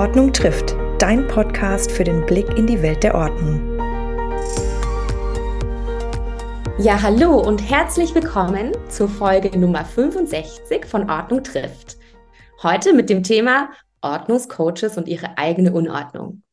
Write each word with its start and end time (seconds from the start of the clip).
Ordnung 0.00 0.32
trifft, 0.32 0.74
dein 0.98 1.28
Podcast 1.28 1.92
für 1.92 2.04
den 2.04 2.24
Blick 2.24 2.48
in 2.56 2.66
die 2.66 2.80
Welt 2.80 3.02
der 3.02 3.14
Ordnung. 3.14 3.78
Ja, 6.78 7.02
hallo 7.02 7.38
und 7.38 7.58
herzlich 7.58 8.14
willkommen 8.14 8.72
zur 8.88 9.10
Folge 9.10 9.58
Nummer 9.58 9.84
65 9.84 10.86
von 10.86 11.10
Ordnung 11.10 11.44
trifft. 11.44 11.98
Heute 12.62 12.94
mit 12.94 13.10
dem 13.10 13.22
Thema 13.22 13.68
Ordnungscoaches 14.00 14.96
und 14.96 15.06
ihre 15.06 15.36
eigene 15.36 15.70
Unordnung. 15.70 16.44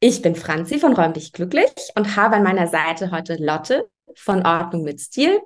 Ich 0.00 0.20
bin 0.20 0.34
Franzi 0.34 0.80
von 0.80 0.92
Räumlich 0.92 1.32
Glücklich 1.32 1.70
und 1.94 2.16
habe 2.16 2.34
an 2.34 2.42
meiner 2.42 2.66
Seite 2.66 3.12
heute 3.12 3.36
Lotte 3.36 3.86
von 4.16 4.44
Ordnung 4.44 4.82
mit 4.82 4.98
Stil. 5.00 5.40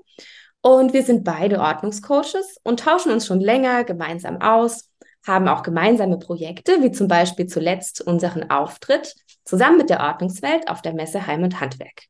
Und 0.63 0.95
wir 0.95 1.03
sind 1.03 1.23
beide 1.23 1.61
Ordnungscoaches 1.61 2.57
und 2.63 2.81
tauschen 2.81 3.13
uns 3.13 3.27
schon 3.27 3.41
länger 3.41 3.85
gemeinsam 3.85 4.41
aus 4.41 4.89
haben 5.27 5.49
auch 5.49 5.63
gemeinsame 5.63 6.19
Projekte, 6.19 6.83
wie 6.83 6.93
zum 6.93 7.09
Beispiel 7.09 7.47
zuletzt 7.47 8.01
unseren 8.01 8.51
Auftritt 8.51 9.15
zusammen 9.45 9.79
mit 9.79 9.91
der 9.91 10.01
Ordnungswelt 10.01 10.69
auf 10.69 10.83
der 10.83 10.95
Messe 10.95 11.27
Heim 11.27 11.43
und 11.43 11.61
Handwerk. 11.61 12.05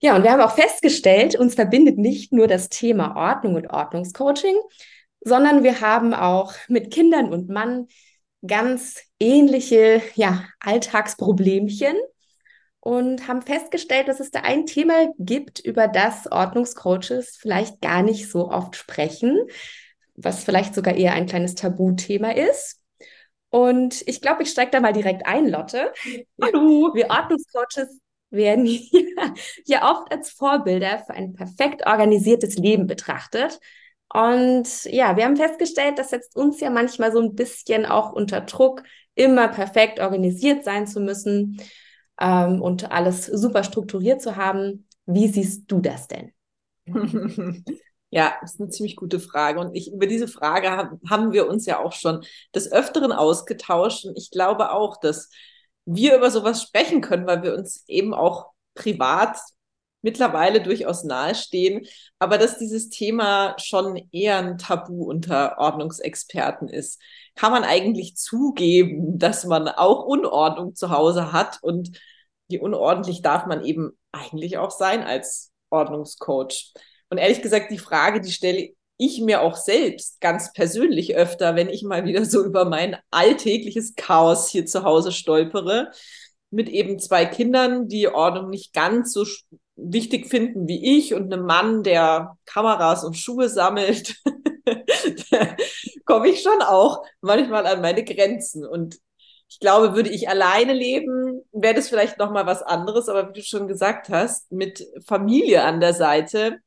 Ja, 0.00 0.14
und 0.14 0.22
wir 0.22 0.30
haben 0.30 0.40
auch 0.40 0.54
festgestellt, 0.54 1.34
uns 1.34 1.54
verbindet 1.54 1.98
nicht 1.98 2.32
nur 2.32 2.46
das 2.46 2.68
Thema 2.68 3.16
Ordnung 3.16 3.56
und 3.56 3.70
Ordnungscoaching, 3.70 4.54
sondern 5.20 5.64
wir 5.64 5.80
haben 5.80 6.14
auch 6.14 6.54
mit 6.68 6.92
Kindern 6.92 7.32
und 7.32 7.48
Mann 7.48 7.88
ganz 8.46 9.02
ähnliche 9.18 10.00
ja, 10.14 10.44
Alltagsproblemchen 10.60 11.96
und 12.80 13.26
haben 13.26 13.42
festgestellt, 13.42 14.06
dass 14.06 14.20
es 14.20 14.30
da 14.30 14.40
ein 14.40 14.66
Thema 14.66 15.12
gibt, 15.18 15.58
über 15.58 15.88
das 15.88 16.30
Ordnungscoaches 16.30 17.36
vielleicht 17.36 17.80
gar 17.80 18.02
nicht 18.02 18.30
so 18.30 18.50
oft 18.50 18.76
sprechen, 18.76 19.36
was 20.20 20.44
vielleicht 20.44 20.74
sogar 20.74 20.94
eher 20.94 21.12
ein 21.12 21.26
kleines 21.26 21.54
Tabuthema 21.54 22.32
ist. 22.32 22.80
Und 23.50 24.02
ich 24.06 24.20
glaube, 24.20 24.42
ich 24.42 24.50
steige 24.50 24.70
da 24.70 24.80
mal 24.80 24.92
direkt 24.92 25.26
ein, 25.26 25.48
Lotte. 25.48 25.92
Hallo. 26.42 26.92
Wir 26.94 27.08
Ordnungscoaches 27.08 28.00
werden 28.30 28.64
hier, 28.66 29.06
hier 29.64 29.82
oft 29.82 30.12
als 30.12 30.30
Vorbilder 30.30 31.02
für 31.06 31.14
ein 31.14 31.32
perfekt 31.32 31.86
organisiertes 31.86 32.56
Leben 32.56 32.86
betrachtet. 32.86 33.58
Und 34.12 34.84
ja, 34.84 35.16
wir 35.16 35.24
haben 35.24 35.36
festgestellt, 35.36 35.98
das 35.98 36.10
setzt 36.10 36.36
uns 36.36 36.60
ja 36.60 36.70
manchmal 36.70 37.12
so 37.12 37.20
ein 37.20 37.34
bisschen 37.34 37.86
auch 37.86 38.12
unter 38.12 38.40
Druck, 38.40 38.82
immer 39.14 39.48
perfekt 39.48 40.00
organisiert 40.00 40.64
sein 40.64 40.86
zu 40.86 41.00
müssen 41.00 41.60
ähm, 42.20 42.62
und 42.62 42.90
alles 42.90 43.26
super 43.26 43.64
strukturiert 43.64 44.22
zu 44.22 44.36
haben. 44.36 44.86
Wie 45.06 45.28
siehst 45.28 45.70
du 45.70 45.80
das 45.80 46.06
denn? 46.08 46.32
Ja, 48.10 48.34
das 48.40 48.54
ist 48.54 48.60
eine 48.60 48.70
ziemlich 48.70 48.96
gute 48.96 49.20
Frage. 49.20 49.60
Und 49.60 49.74
ich, 49.74 49.92
über 49.92 50.06
diese 50.06 50.28
Frage 50.28 50.70
haben, 51.08 51.32
wir 51.32 51.48
uns 51.48 51.66
ja 51.66 51.78
auch 51.78 51.92
schon 51.92 52.24
des 52.54 52.72
Öfteren 52.72 53.12
ausgetauscht. 53.12 54.06
Und 54.06 54.16
ich 54.16 54.30
glaube 54.30 54.72
auch, 54.72 54.98
dass 54.98 55.30
wir 55.84 56.16
über 56.16 56.30
sowas 56.30 56.62
sprechen 56.62 57.00
können, 57.00 57.26
weil 57.26 57.42
wir 57.42 57.54
uns 57.54 57.84
eben 57.86 58.14
auch 58.14 58.50
privat 58.74 59.38
mittlerweile 60.02 60.62
durchaus 60.62 61.04
nahestehen, 61.04 61.86
aber 62.18 62.38
dass 62.38 62.58
dieses 62.58 62.88
Thema 62.88 63.56
schon 63.58 63.96
eher 64.12 64.38
ein 64.38 64.58
Tabu 64.58 65.04
unter 65.04 65.58
Ordnungsexperten 65.58 66.68
ist. 66.68 67.00
Kann 67.34 67.52
man 67.52 67.64
eigentlich 67.64 68.16
zugeben, 68.16 69.18
dass 69.18 69.44
man 69.44 69.68
auch 69.68 70.04
Unordnung 70.04 70.74
zu 70.74 70.90
Hause 70.90 71.32
hat 71.32 71.58
und 71.62 71.98
wie 72.48 72.58
unordentlich 72.58 73.22
darf 73.22 73.46
man 73.46 73.64
eben 73.64 73.98
eigentlich 74.12 74.56
auch 74.58 74.70
sein 74.70 75.02
als 75.02 75.52
Ordnungscoach? 75.70 76.72
Und 77.10 77.18
ehrlich 77.18 77.42
gesagt, 77.42 77.70
die 77.70 77.78
Frage, 77.78 78.20
die 78.20 78.32
stelle 78.32 78.70
ich 78.98 79.20
mir 79.20 79.42
auch 79.42 79.56
selbst 79.56 80.20
ganz 80.20 80.52
persönlich 80.52 81.16
öfter, 81.16 81.54
wenn 81.56 81.68
ich 81.68 81.82
mal 81.82 82.04
wieder 82.04 82.24
so 82.24 82.44
über 82.44 82.64
mein 82.64 82.96
alltägliches 83.10 83.94
Chaos 83.94 84.48
hier 84.48 84.66
zu 84.66 84.82
Hause 84.82 85.12
stolpere, 85.12 85.90
mit 86.50 86.68
eben 86.68 86.98
zwei 86.98 87.26
Kindern, 87.26 87.88
die 87.88 88.08
Ordnung 88.08 88.50
nicht 88.50 88.72
ganz 88.72 89.12
so 89.12 89.24
wichtig 89.76 90.26
finden 90.26 90.66
wie 90.66 90.98
ich 90.98 91.14
und 91.14 91.32
einem 91.32 91.46
Mann, 91.46 91.82
der 91.82 92.36
Kameras 92.46 93.04
und 93.04 93.16
Schuhe 93.16 93.48
sammelt, 93.48 94.16
komme 96.04 96.28
ich 96.28 96.42
schon 96.42 96.60
auch 96.62 97.04
manchmal 97.20 97.66
an 97.66 97.80
meine 97.80 98.02
Grenzen. 98.02 98.66
Und 98.66 98.98
ich 99.48 99.60
glaube, 99.60 99.94
würde 99.94 100.10
ich 100.10 100.28
alleine 100.28 100.72
leben, 100.72 101.42
wäre 101.52 101.74
das 101.74 101.88
vielleicht 101.88 102.18
noch 102.18 102.30
mal 102.30 102.46
was 102.46 102.62
anderes. 102.62 103.08
Aber 103.08 103.28
wie 103.28 103.34
du 103.34 103.42
schon 103.42 103.68
gesagt 103.68 104.08
hast, 104.08 104.50
mit 104.50 104.86
Familie 105.06 105.62
an 105.62 105.80
der 105.80 105.94
Seite 105.94 106.58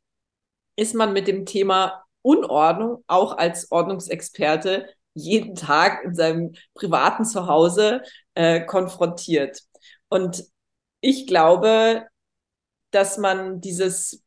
ist 0.81 0.95
man 0.95 1.13
mit 1.13 1.27
dem 1.27 1.45
Thema 1.45 2.03
Unordnung 2.23 3.03
auch 3.05 3.37
als 3.37 3.71
Ordnungsexperte 3.71 4.87
jeden 5.13 5.55
Tag 5.55 6.03
in 6.03 6.15
seinem 6.15 6.53
privaten 6.73 7.23
Zuhause 7.23 8.01
äh, 8.33 8.61
konfrontiert. 8.61 9.61
Und 10.09 10.43
ich 10.99 11.27
glaube, 11.27 12.07
dass 12.89 13.19
man 13.19 13.61
dieses 13.61 14.23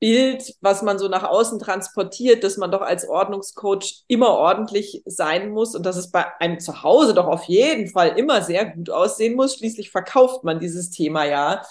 Bild, 0.00 0.54
was 0.62 0.80
man 0.82 0.98
so 0.98 1.08
nach 1.08 1.24
außen 1.24 1.58
transportiert, 1.58 2.42
dass 2.42 2.56
man 2.56 2.70
doch 2.70 2.82
als 2.82 3.06
Ordnungscoach 3.06 4.04
immer 4.06 4.30
ordentlich 4.30 5.02
sein 5.04 5.50
muss 5.50 5.74
und 5.74 5.84
dass 5.84 5.96
es 5.96 6.10
bei 6.10 6.24
einem 6.40 6.58
Zuhause 6.58 7.12
doch 7.12 7.26
auf 7.26 7.44
jeden 7.44 7.88
Fall 7.90 8.16
immer 8.16 8.40
sehr 8.42 8.64
gut 8.64 8.88
aussehen 8.88 9.34
muss. 9.34 9.56
Schließlich 9.56 9.90
verkauft 9.90 10.42
man 10.44 10.58
dieses 10.58 10.90
Thema 10.90 11.24
ja 11.24 11.62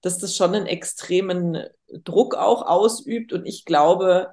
dass 0.00 0.18
das 0.18 0.36
schon 0.36 0.54
einen 0.54 0.66
extremen 0.66 1.58
Druck 2.04 2.34
auch 2.34 2.62
ausübt. 2.66 3.32
Und 3.32 3.46
ich 3.46 3.64
glaube, 3.64 4.32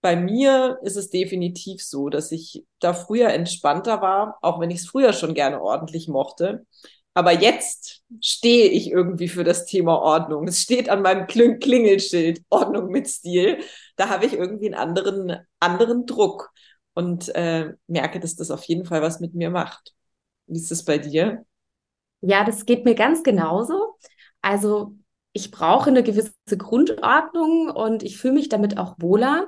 bei 0.00 0.16
mir 0.16 0.78
ist 0.82 0.96
es 0.96 1.10
definitiv 1.10 1.82
so, 1.82 2.08
dass 2.08 2.32
ich 2.32 2.64
da 2.80 2.94
früher 2.94 3.30
entspannter 3.30 4.00
war, 4.00 4.38
auch 4.42 4.60
wenn 4.60 4.70
ich 4.70 4.80
es 4.80 4.88
früher 4.88 5.12
schon 5.12 5.34
gerne 5.34 5.60
ordentlich 5.60 6.08
mochte. 6.08 6.66
Aber 7.14 7.32
jetzt 7.32 8.02
stehe 8.20 8.66
ich 8.68 8.90
irgendwie 8.90 9.28
für 9.28 9.42
das 9.42 9.64
Thema 9.64 9.98
Ordnung. 9.98 10.46
Es 10.48 10.60
steht 10.60 10.90
an 10.90 11.00
meinem 11.00 11.26
Kling 11.26 11.60
Klingelschild 11.60 12.42
Ordnung 12.50 12.90
mit 12.90 13.08
Stil. 13.08 13.58
Da 13.96 14.10
habe 14.10 14.26
ich 14.26 14.34
irgendwie 14.34 14.66
einen 14.66 14.74
anderen, 14.74 15.36
anderen 15.58 16.04
Druck 16.04 16.50
und 16.92 17.34
äh, 17.34 17.72
merke, 17.86 18.20
dass 18.20 18.36
das 18.36 18.50
auf 18.50 18.64
jeden 18.64 18.84
Fall 18.84 19.00
was 19.00 19.18
mit 19.20 19.34
mir 19.34 19.50
macht. 19.50 19.94
Wie 20.46 20.58
ist 20.58 20.70
das 20.70 20.84
bei 20.84 20.98
dir? 20.98 21.44
Ja, 22.20 22.44
das 22.44 22.66
geht 22.66 22.84
mir 22.84 22.94
ganz 22.94 23.22
genauso. 23.22 23.96
Also 24.42 24.94
ich 25.32 25.50
brauche 25.50 25.90
eine 25.90 26.02
gewisse 26.02 26.32
Grundordnung 26.56 27.68
und 27.68 28.02
ich 28.02 28.18
fühle 28.18 28.34
mich 28.34 28.48
damit 28.48 28.78
auch 28.78 28.94
wohler. 28.98 29.46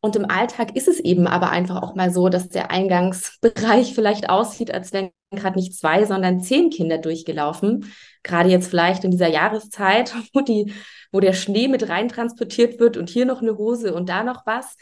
Und 0.00 0.16
im 0.16 0.30
Alltag 0.30 0.76
ist 0.76 0.88
es 0.88 1.00
eben 1.00 1.26
aber 1.26 1.50
einfach 1.50 1.82
auch 1.82 1.94
mal 1.94 2.12
so, 2.12 2.28
dass 2.28 2.48
der 2.48 2.70
Eingangsbereich 2.70 3.94
vielleicht 3.94 4.30
aussieht, 4.30 4.72
als 4.72 4.92
wären 4.92 5.10
gerade 5.30 5.58
nicht 5.58 5.74
zwei, 5.74 6.04
sondern 6.04 6.40
zehn 6.40 6.70
Kinder 6.70 6.98
durchgelaufen. 6.98 7.92
Gerade 8.22 8.48
jetzt 8.48 8.68
vielleicht 8.68 9.04
in 9.04 9.10
dieser 9.10 9.28
Jahreszeit, 9.28 10.14
wo, 10.32 10.40
die, 10.40 10.72
wo 11.12 11.20
der 11.20 11.32
Schnee 11.32 11.68
mit 11.68 11.88
rein 11.88 12.08
transportiert 12.08 12.78
wird 12.80 12.96
und 12.96 13.10
hier 13.10 13.26
noch 13.26 13.42
eine 13.42 13.58
Hose 13.58 13.94
und 13.94 14.08
da 14.08 14.22
noch 14.22 14.46
was. 14.46 14.76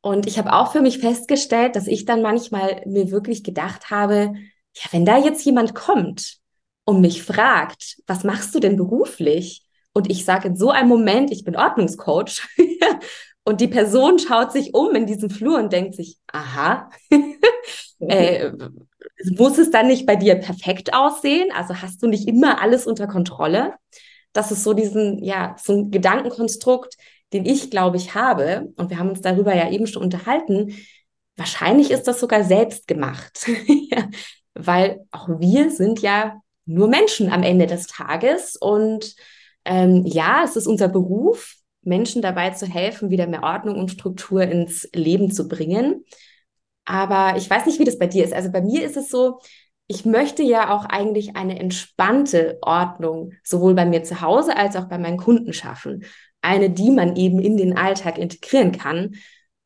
Und 0.00 0.26
ich 0.26 0.38
habe 0.38 0.52
auch 0.52 0.72
für 0.72 0.80
mich 0.80 0.98
festgestellt, 0.98 1.76
dass 1.76 1.86
ich 1.86 2.04
dann 2.04 2.22
manchmal 2.22 2.82
mir 2.86 3.10
wirklich 3.10 3.42
gedacht 3.42 3.90
habe, 3.90 4.34
ja, 4.74 4.82
wenn 4.90 5.04
da 5.04 5.18
jetzt 5.18 5.44
jemand 5.44 5.74
kommt 5.74 6.38
und 6.88 7.02
mich 7.02 7.22
fragt, 7.22 7.98
was 8.06 8.24
machst 8.24 8.54
du 8.54 8.60
denn 8.60 8.78
beruflich? 8.78 9.62
Und 9.92 10.10
ich 10.10 10.24
sage 10.24 10.48
in 10.48 10.56
so 10.56 10.70
einem 10.70 10.88
Moment, 10.88 11.30
ich 11.30 11.44
bin 11.44 11.54
Ordnungscoach. 11.54 12.48
und 13.44 13.60
die 13.60 13.68
Person 13.68 14.18
schaut 14.18 14.52
sich 14.52 14.72
um 14.72 14.94
in 14.94 15.04
diesem 15.04 15.28
Flur 15.28 15.58
und 15.58 15.70
denkt 15.70 15.96
sich, 15.96 16.16
aha, 16.32 16.88
äh, 18.00 18.52
muss 19.36 19.58
es 19.58 19.70
dann 19.70 19.88
nicht 19.88 20.06
bei 20.06 20.16
dir 20.16 20.36
perfekt 20.36 20.94
aussehen? 20.94 21.50
Also 21.54 21.74
hast 21.74 22.02
du 22.02 22.06
nicht 22.06 22.26
immer 22.26 22.62
alles 22.62 22.86
unter 22.86 23.06
Kontrolle? 23.06 23.74
Das 24.32 24.50
ist 24.50 24.64
so 24.64 24.72
diesen, 24.72 25.22
ja, 25.22 25.56
so 25.62 25.74
ein 25.74 25.90
Gedankenkonstrukt, 25.90 26.96
den 27.34 27.44
ich, 27.44 27.70
glaube 27.70 27.98
ich, 27.98 28.14
habe. 28.14 28.72
Und 28.76 28.88
wir 28.88 28.98
haben 28.98 29.10
uns 29.10 29.20
darüber 29.20 29.54
ja 29.54 29.70
eben 29.70 29.86
schon 29.86 30.02
unterhalten. 30.02 30.74
Wahrscheinlich 31.36 31.90
ist 31.90 32.04
das 32.04 32.18
sogar 32.18 32.44
selbst 32.44 32.88
gemacht. 32.88 33.46
Weil 34.54 35.04
auch 35.10 35.28
wir 35.38 35.70
sind 35.70 36.00
ja 36.00 36.40
nur 36.68 36.88
Menschen 36.88 37.32
am 37.32 37.42
Ende 37.42 37.66
des 37.66 37.86
Tages. 37.86 38.56
Und 38.56 39.16
ähm, 39.64 40.04
ja, 40.06 40.42
es 40.44 40.54
ist 40.54 40.66
unser 40.66 40.88
Beruf, 40.88 41.54
Menschen 41.82 42.22
dabei 42.22 42.50
zu 42.50 42.66
helfen, 42.66 43.10
wieder 43.10 43.26
mehr 43.26 43.42
Ordnung 43.42 43.76
und 43.78 43.90
Struktur 43.90 44.42
ins 44.42 44.88
Leben 44.94 45.30
zu 45.32 45.48
bringen. 45.48 46.04
Aber 46.84 47.36
ich 47.36 47.48
weiß 47.48 47.66
nicht, 47.66 47.78
wie 47.78 47.84
das 47.84 47.98
bei 47.98 48.06
dir 48.06 48.24
ist. 48.24 48.34
Also 48.34 48.52
bei 48.52 48.60
mir 48.60 48.84
ist 48.84 48.96
es 48.96 49.10
so, 49.10 49.40
ich 49.86 50.04
möchte 50.04 50.42
ja 50.42 50.74
auch 50.74 50.84
eigentlich 50.84 51.34
eine 51.36 51.58
entspannte 51.58 52.58
Ordnung 52.60 53.32
sowohl 53.42 53.74
bei 53.74 53.86
mir 53.86 54.04
zu 54.04 54.20
Hause 54.20 54.56
als 54.56 54.76
auch 54.76 54.84
bei 54.84 54.98
meinen 54.98 55.16
Kunden 55.16 55.52
schaffen. 55.54 56.04
Eine, 56.42 56.70
die 56.70 56.90
man 56.90 57.16
eben 57.16 57.40
in 57.40 57.56
den 57.56 57.76
Alltag 57.76 58.18
integrieren 58.18 58.72
kann. 58.72 59.14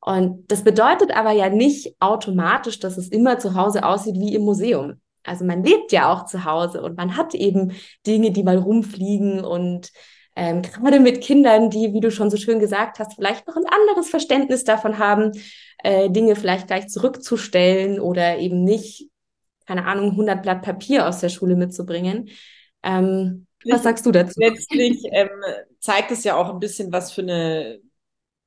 Und 0.01 0.51
das 0.51 0.63
bedeutet 0.63 1.11
aber 1.11 1.33
ja 1.33 1.49
nicht 1.49 1.97
automatisch, 2.01 2.79
dass 2.79 2.97
es 2.97 3.09
immer 3.09 3.39
zu 3.39 3.55
Hause 3.55 3.85
aussieht 3.85 4.17
wie 4.17 4.35
im 4.35 4.43
Museum 4.43 5.02
also 5.25 5.45
man 5.45 5.63
lebt 5.63 5.93
ja 5.93 6.13
auch 6.13 6.27
zu 6.27 6.45
Hause 6.45 6.83
und 6.83 6.97
man 6.97 7.17
hat 7.17 7.35
eben 7.35 7.73
Dinge, 8.07 8.31
die 8.31 8.43
mal 8.43 8.59
rumfliegen 8.59 9.45
und 9.45 9.91
ähm, 10.35 10.63
gerade 10.63 10.99
mit 10.99 11.21
Kindern, 11.21 11.69
die, 11.69 11.93
wie 11.93 12.01
du 12.01 12.11
schon 12.11 12.31
so 12.31 12.37
schön 12.37 12.59
gesagt 12.59 12.99
hast, 12.99 13.15
vielleicht 13.15 13.47
noch 13.47 13.57
ein 13.57 13.67
anderes 13.67 14.09
Verständnis 14.09 14.65
davon 14.65 14.99
haben, 14.99 15.33
äh, 15.85 16.09
Dinge 16.11 16.37
vielleicht 16.37 16.69
gleich 16.69 16.89
zurückzustellen 16.89 18.01
oder 18.01 18.39
eben 18.39 18.65
nicht 18.65 19.11
keine 19.67 19.87
Ahnung, 19.87 20.11
100 20.11 20.43
Blatt 20.43 20.63
Papier 20.63 21.09
aus 21.09 21.21
der 21.21 21.29
Schule 21.29 21.57
mitzubringen. 21.57 22.29
Ähm, 22.83 23.47
was 23.65 23.85
sagst 23.85 24.05
du 24.05 24.11
dazu? 24.11 24.35
Letztlich 24.41 25.03
ähm, 25.13 25.29
zeigt 25.79 26.11
es 26.11 26.25
ja 26.25 26.37
auch 26.37 26.51
ein 26.51 26.59
bisschen, 26.59 26.93
was 26.93 27.13
für 27.13 27.23
eine 27.23 27.81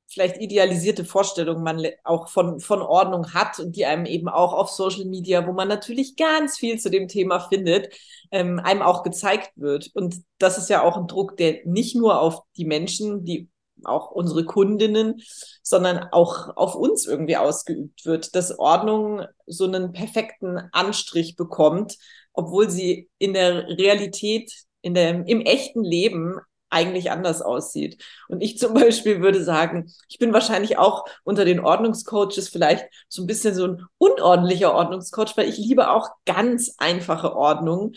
vielleicht 0.08 0.38
idealisierte 0.38 1.04
Vorstellung 1.04 1.62
man 1.62 1.84
auch 2.04 2.28
von, 2.28 2.60
von 2.60 2.80
Ordnung 2.80 3.34
hat 3.34 3.58
und 3.58 3.76
die 3.76 3.86
einem 3.86 4.06
eben 4.06 4.28
auch 4.28 4.52
auf 4.52 4.70
Social 4.70 5.04
Media, 5.04 5.46
wo 5.46 5.52
man 5.52 5.68
natürlich 5.68 6.16
ganz 6.16 6.58
viel 6.58 6.78
zu 6.78 6.90
dem 6.90 7.08
Thema 7.08 7.40
findet, 7.40 7.92
ähm, 8.30 8.60
einem 8.62 8.82
auch 8.82 9.02
gezeigt 9.02 9.50
wird. 9.56 9.90
Und 9.94 10.22
das 10.38 10.58
ist 10.58 10.70
ja 10.70 10.82
auch 10.82 10.96
ein 10.96 11.08
Druck, 11.08 11.36
der 11.36 11.58
nicht 11.64 11.96
nur 11.96 12.20
auf 12.20 12.40
die 12.56 12.64
Menschen, 12.64 13.24
die 13.24 13.48
auch 13.84 14.10
unsere 14.10 14.44
Kundinnen, 14.44 15.20
sondern 15.62 16.08
auch 16.12 16.56
auf 16.56 16.74
uns 16.74 17.06
irgendwie 17.06 17.36
ausgeübt 17.36 18.06
wird, 18.06 18.34
dass 18.34 18.58
Ordnung 18.58 19.26
so 19.46 19.64
einen 19.64 19.92
perfekten 19.92 20.58
Anstrich 20.72 21.36
bekommt, 21.36 21.96
obwohl 22.32 22.70
sie 22.70 23.10
in 23.18 23.34
der 23.34 23.68
Realität, 23.68 24.52
in 24.80 24.94
der, 24.94 25.26
im 25.26 25.40
echten 25.40 25.82
Leben 25.82 26.36
eigentlich 26.76 27.10
anders 27.10 27.40
aussieht. 27.40 28.02
Und 28.28 28.42
ich 28.42 28.58
zum 28.58 28.74
Beispiel 28.74 29.20
würde 29.20 29.42
sagen, 29.42 29.92
ich 30.08 30.18
bin 30.18 30.32
wahrscheinlich 30.32 30.78
auch 30.78 31.06
unter 31.24 31.44
den 31.44 31.60
Ordnungscoaches 31.60 32.48
vielleicht 32.48 32.86
so 33.08 33.22
ein 33.22 33.26
bisschen 33.26 33.54
so 33.54 33.66
ein 33.66 33.82
unordentlicher 33.98 34.74
Ordnungscoach, 34.74 35.36
weil 35.36 35.48
ich 35.48 35.56
liebe 35.56 35.90
auch 35.90 36.10
ganz 36.26 36.74
einfache 36.78 37.34
Ordnung. 37.34 37.94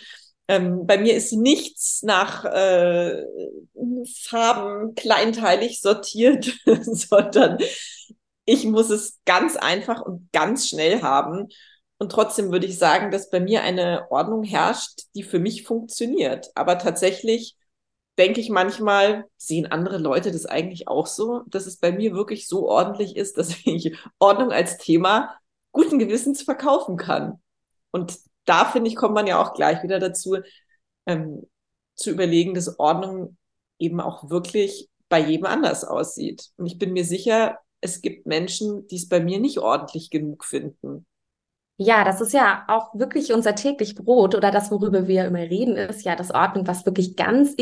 Ähm, 0.47 0.87
bei 0.87 0.97
mir 0.97 1.15
ist 1.15 1.33
nichts 1.33 2.01
nach 2.03 2.45
äh, 2.45 3.23
Farben 4.23 4.95
kleinteilig 4.95 5.81
sortiert, 5.81 6.57
sondern 6.81 7.59
ich 8.45 8.65
muss 8.65 8.89
es 8.89 9.19
ganz 9.25 9.57
einfach 9.57 10.01
und 10.01 10.29
ganz 10.31 10.69
schnell 10.69 11.01
haben. 11.01 11.49
Und 11.99 12.11
trotzdem 12.13 12.51
würde 12.51 12.65
ich 12.65 12.79
sagen, 12.79 13.11
dass 13.11 13.29
bei 13.29 13.41
mir 13.41 13.61
eine 13.61 14.07
Ordnung 14.09 14.43
herrscht, 14.43 15.01
die 15.13 15.23
für 15.23 15.37
mich 15.37 15.63
funktioniert. 15.63 16.47
Aber 16.55 16.77
tatsächlich 16.77 17.57
denke 18.19 18.41
ich 18.41 18.49
manchmal, 18.49 19.25
sehen 19.37 19.65
andere 19.67 19.97
Leute 19.97 20.31
das 20.31 20.45
eigentlich 20.45 20.87
auch 20.87 21.07
so, 21.07 21.43
dass 21.47 21.65
es 21.65 21.77
bei 21.77 21.91
mir 21.91 22.13
wirklich 22.13 22.47
so 22.47 22.67
ordentlich 22.67 23.15
ist, 23.15 23.37
dass 23.37 23.55
ich 23.65 23.97
Ordnung 24.19 24.51
als 24.51 24.77
Thema 24.77 25.35
guten 25.71 25.97
Gewissens 25.97 26.41
verkaufen 26.41 26.97
kann. 26.97 27.41
Und 27.91 28.17
da 28.45 28.65
finde 28.65 28.89
ich, 28.89 28.95
kommt 28.95 29.15
man 29.15 29.25
ja 29.27 29.41
auch 29.41 29.53
gleich 29.53 29.81
wieder 29.83 29.99
dazu, 29.99 30.37
ähm, 31.05 31.47
zu 31.95 32.11
überlegen, 32.11 32.53
dass 32.53 32.77
Ordnung 32.79 33.37
eben 33.79 34.01
auch 34.01 34.29
wirklich 34.29 34.89
bei 35.07 35.19
jedem 35.19 35.45
anders 35.45 35.83
aussieht. 35.83 36.49
Und 36.57 36.65
ich 36.65 36.77
bin 36.77 36.93
mir 36.93 37.05
sicher, 37.05 37.57
es 37.81 38.01
gibt 38.01 38.25
Menschen, 38.25 38.85
die 38.87 38.97
es 38.97 39.07
bei 39.07 39.19
mir 39.19 39.39
nicht 39.39 39.59
ordentlich 39.59 40.09
genug 40.09 40.43
finden. 40.43 41.05
Ja, 41.77 42.03
das 42.03 42.19
ist 42.19 42.33
ja 42.33 42.65
auch 42.67 42.93
wirklich 42.93 43.31
unser 43.31 43.55
täglich 43.55 43.95
Brot 43.95 44.35
oder 44.35 44.51
das, 44.51 44.69
worüber 44.69 45.07
wir 45.07 45.25
immer 45.25 45.39
reden, 45.39 45.77
ist 45.77 46.03
ja 46.03 46.15
das 46.17 46.31
Ordnung, 46.31 46.67
was 46.67 46.85
wirklich 46.85 47.15
ganz 47.15 47.53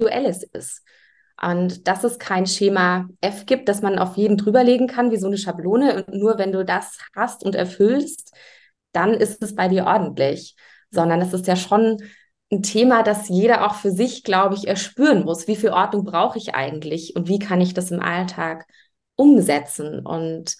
individuelles 0.00 0.42
ist. 0.42 0.82
Und 1.42 1.88
dass 1.88 2.04
es 2.04 2.18
kein 2.18 2.46
Schema 2.46 3.08
F 3.22 3.46
gibt, 3.46 3.68
das 3.68 3.80
man 3.80 3.98
auf 3.98 4.16
jeden 4.16 4.36
drüberlegen 4.36 4.86
kann, 4.86 5.10
wie 5.10 5.16
so 5.16 5.26
eine 5.26 5.38
Schablone. 5.38 5.96
Und 5.96 6.14
nur 6.14 6.38
wenn 6.38 6.52
du 6.52 6.64
das 6.64 6.98
hast 7.16 7.44
und 7.44 7.54
erfüllst, 7.54 8.34
dann 8.92 9.14
ist 9.14 9.42
es 9.42 9.54
bei 9.54 9.68
dir 9.68 9.86
ordentlich, 9.86 10.54
sondern 10.90 11.22
es 11.22 11.32
ist 11.32 11.46
ja 11.46 11.56
schon 11.56 11.96
ein 12.52 12.62
Thema, 12.62 13.02
das 13.02 13.28
jeder 13.28 13.64
auch 13.64 13.76
für 13.76 13.90
sich, 13.90 14.22
glaube 14.22 14.54
ich, 14.54 14.66
erspüren 14.66 15.24
muss. 15.24 15.46
Wie 15.46 15.56
viel 15.56 15.70
Ordnung 15.70 16.04
brauche 16.04 16.36
ich 16.36 16.54
eigentlich 16.54 17.14
und 17.16 17.28
wie 17.28 17.38
kann 17.38 17.60
ich 17.60 17.72
das 17.72 17.90
im 17.90 18.00
Alltag 18.00 18.66
umsetzen? 19.16 20.04
Und 20.04 20.56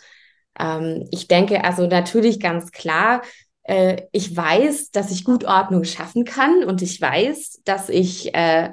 ähm, 0.58 1.06
ich 1.10 1.28
denke 1.28 1.62
also 1.64 1.86
natürlich 1.88 2.40
ganz 2.40 2.70
klar, 2.70 3.22
äh, 3.64 4.02
ich 4.12 4.34
weiß, 4.34 4.92
dass 4.92 5.10
ich 5.10 5.24
gut 5.24 5.44
Ordnung 5.44 5.84
schaffen 5.84 6.24
kann 6.24 6.64
und 6.64 6.80
ich 6.80 7.00
weiß, 7.00 7.60
dass 7.64 7.88
ich 7.88 8.34
äh, 8.34 8.72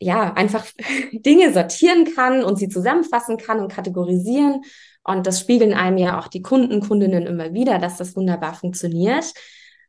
ja 0.00 0.32
einfach 0.34 0.66
Dinge 1.12 1.52
sortieren 1.52 2.06
kann 2.14 2.44
und 2.44 2.56
sie 2.56 2.68
zusammenfassen 2.68 3.36
kann 3.36 3.60
und 3.60 3.72
kategorisieren. 3.72 4.62
Und 5.04 5.26
das 5.26 5.40
spiegeln 5.40 5.72
einem 5.72 5.98
ja 5.98 6.18
auch 6.18 6.28
die 6.28 6.42
Kunden, 6.42 6.80
Kundinnen 6.80 7.26
immer 7.26 7.54
wieder, 7.54 7.78
dass 7.78 7.96
das 7.96 8.14
wunderbar 8.16 8.54
funktioniert. 8.54 9.32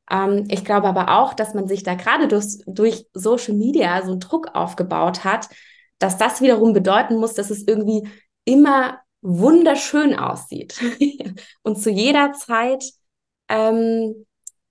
Ähm, 0.09 0.45
ich 0.49 0.63
glaube 0.65 0.87
aber 0.87 1.19
auch, 1.19 1.33
dass 1.33 1.53
man 1.53 1.67
sich 1.67 1.83
da 1.83 1.95
gerade 1.95 2.27
durch, 2.27 2.59
durch 2.65 3.05
Social 3.13 3.53
Media 3.53 4.01
so 4.03 4.11
einen 4.11 4.19
Druck 4.19 4.55
aufgebaut 4.55 5.23
hat, 5.23 5.49
dass 5.99 6.17
das 6.17 6.41
wiederum 6.41 6.73
bedeuten 6.73 7.17
muss, 7.17 7.33
dass 7.33 7.49
es 7.49 7.67
irgendwie 7.67 8.07
immer 8.45 8.99
wunderschön 9.21 10.15
aussieht 10.15 10.79
und 11.61 11.81
zu 11.81 11.89
jeder 11.89 12.31
Zeit 12.33 12.83
ähm, 13.49 14.25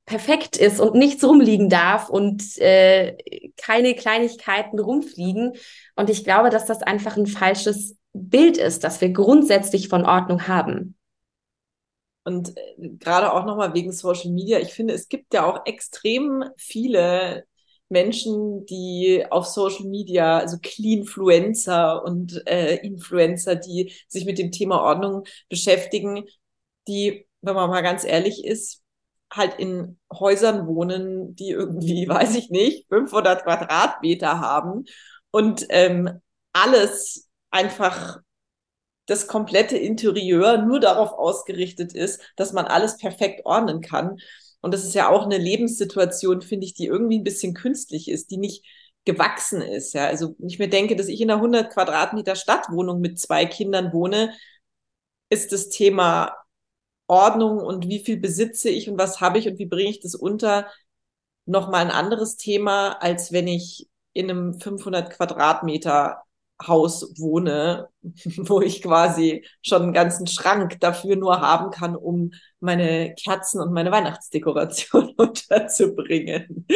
perfekt 0.08 0.56
ist 0.56 0.81
und 0.81 0.94
nichts 0.94 1.22
rumliegen 1.22 1.69
darf 1.69 2.08
und 2.08 2.56
äh, 2.58 3.50
keine 3.58 3.94
Kleinigkeiten 3.94 4.78
rumfliegen. 4.78 5.52
Und 5.96 6.08
ich 6.08 6.25
glaube, 6.25 6.49
dass 6.49 6.64
das 6.64 6.82
einfach 6.82 7.19
ein 7.19 7.26
falsches 7.26 7.94
Bild 8.14 8.56
ist, 8.56 8.84
dass 8.84 9.02
wir 9.02 9.10
grundsätzlich 9.10 9.88
von 9.88 10.06
Ordnung 10.06 10.49
haben. 10.49 10.96
Und 12.25 12.56
äh, 12.56 12.88
gerade 12.99 13.34
auch 13.34 13.44
nochmal 13.44 13.75
wegen 13.75 13.93
Social 13.93 14.31
Media, 14.31 14.58
ich 14.60 14.72
finde, 14.72 14.94
es 14.94 15.10
gibt 15.10 15.34
ja 15.34 15.44
auch 15.44 15.66
extrem 15.66 16.43
viele 16.56 17.44
Menschen, 17.90 18.64
die 18.64 19.26
auf 19.28 19.44
Social 19.44 19.84
Media, 19.84 20.38
also 20.38 20.56
Cleanfluencer 20.62 22.02
und 22.02 22.46
äh, 22.46 22.76
Influencer, 22.76 23.56
die 23.56 23.93
sich 24.08 24.25
mit 24.25 24.38
dem 24.38 24.52
Thema 24.52 24.81
Ordnung 24.81 25.25
beschäftigen, 25.50 26.25
die, 26.87 27.26
wenn 27.43 27.55
man 27.55 27.69
mal 27.69 27.82
ganz 27.82 28.05
ehrlich 28.05 28.43
ist, 28.43 28.82
halt 29.32 29.58
in 29.58 29.98
Häusern 30.12 30.66
wohnen, 30.66 31.34
die 31.36 31.50
irgendwie, 31.50 32.08
weiß 32.08 32.36
ich 32.36 32.50
nicht, 32.50 32.88
500 32.88 33.44
Quadratmeter 33.44 34.40
haben 34.40 34.84
und 35.30 35.66
ähm, 35.70 36.20
alles 36.52 37.28
einfach 37.50 38.20
das 39.06 39.26
komplette 39.26 39.76
Interieur 39.78 40.58
nur 40.58 40.80
darauf 40.80 41.12
ausgerichtet 41.12 41.94
ist, 41.94 42.20
dass 42.36 42.52
man 42.52 42.66
alles 42.66 42.98
perfekt 42.98 43.46
ordnen 43.46 43.80
kann. 43.80 44.19
Und 44.60 44.75
das 44.75 44.84
ist 44.84 44.94
ja 44.94 45.08
auch 45.08 45.25
eine 45.25 45.38
Lebenssituation, 45.38 46.42
finde 46.42 46.66
ich, 46.66 46.74
die 46.74 46.86
irgendwie 46.86 47.19
ein 47.19 47.24
bisschen 47.24 47.54
künstlich 47.54 48.10
ist, 48.10 48.31
die 48.31 48.36
nicht 48.38 48.64
gewachsen 49.04 49.62
ist. 49.62 49.94
Ja, 49.94 50.06
also 50.06 50.36
ich 50.46 50.58
mir 50.58 50.69
denke, 50.69 50.94
dass 50.96 51.08
ich 51.08 51.20
in 51.20 51.31
einer 51.31 51.40
100 51.40 51.72
Quadratmeter 51.72 52.36
Stadtwohnung 52.36 53.00
mit 53.00 53.19
zwei 53.19 53.46
Kindern 53.46 53.92
wohne, 53.92 54.34
ist 55.31 55.52
das 55.52 55.69
Thema 55.69 56.34
Ordnung 57.08 57.58
und 57.58 57.88
wie 57.88 58.00
viel 58.05 58.19
besitze 58.19 58.70
ich 58.70 58.88
und 58.88 58.99
was 58.99 59.20
habe 59.20 59.38
ich 59.38 59.48
und 59.48 59.58
wie 59.58 59.67
bringe 59.67 59.91
ich 59.91 60.00
das 60.00 60.15
unter 60.15 60.69
nochmal 61.46 61.84
ein 61.84 61.91
anderes 61.91 62.36
Thema, 62.36 62.93
als 63.00 63.32
wenn 63.32 63.48
ich 63.48 63.88
in 64.12 64.31
einem 64.31 64.60
500 64.60 65.10
Quadratmeter 65.10 66.22
Haus 66.67 67.15
wohne, 67.19 67.88
wo 68.03 68.60
ich 68.60 68.82
quasi 68.82 69.44
schon 69.62 69.82
einen 69.82 69.93
ganzen 69.93 70.27
Schrank 70.27 70.81
dafür 70.81 71.17
nur 71.17 71.41
haben 71.41 71.70
kann, 71.70 71.96
um 71.96 72.32
meine 72.60 73.15
Kerzen 73.15 73.60
und 73.60 73.72
meine 73.72 73.93
Weihnachtsdekoration 73.93 75.10
unterzubringen. 75.17 76.67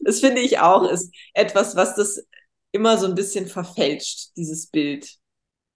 Das 0.00 0.20
finde 0.20 0.42
ich 0.42 0.58
auch 0.58 0.88
ist 0.88 1.14
etwas, 1.34 1.76
was 1.76 1.94
das 1.94 2.26
immer 2.72 2.98
so 2.98 3.06
ein 3.06 3.14
bisschen 3.14 3.46
verfälscht, 3.46 4.36
dieses 4.36 4.68
Bild. 4.68 5.16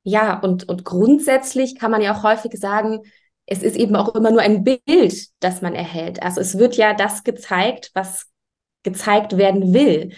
Ja, 0.02 0.38
und, 0.40 0.68
und 0.68 0.84
grundsätzlich 0.84 1.78
kann 1.78 1.90
man 1.90 2.00
ja 2.00 2.16
auch 2.16 2.22
häufig 2.22 2.52
sagen, 2.58 3.00
es 3.46 3.62
ist 3.62 3.76
eben 3.76 3.96
auch 3.96 4.14
immer 4.14 4.30
nur 4.30 4.40
ein 4.40 4.64
Bild, 4.64 5.28
das 5.40 5.62
man 5.62 5.74
erhält. 5.74 6.22
Also 6.22 6.40
es 6.40 6.58
wird 6.58 6.76
ja 6.76 6.94
das 6.94 7.24
gezeigt, 7.24 7.90
was 7.94 8.26
gezeigt 8.82 9.36
werden 9.36 9.72
will. 9.72 10.12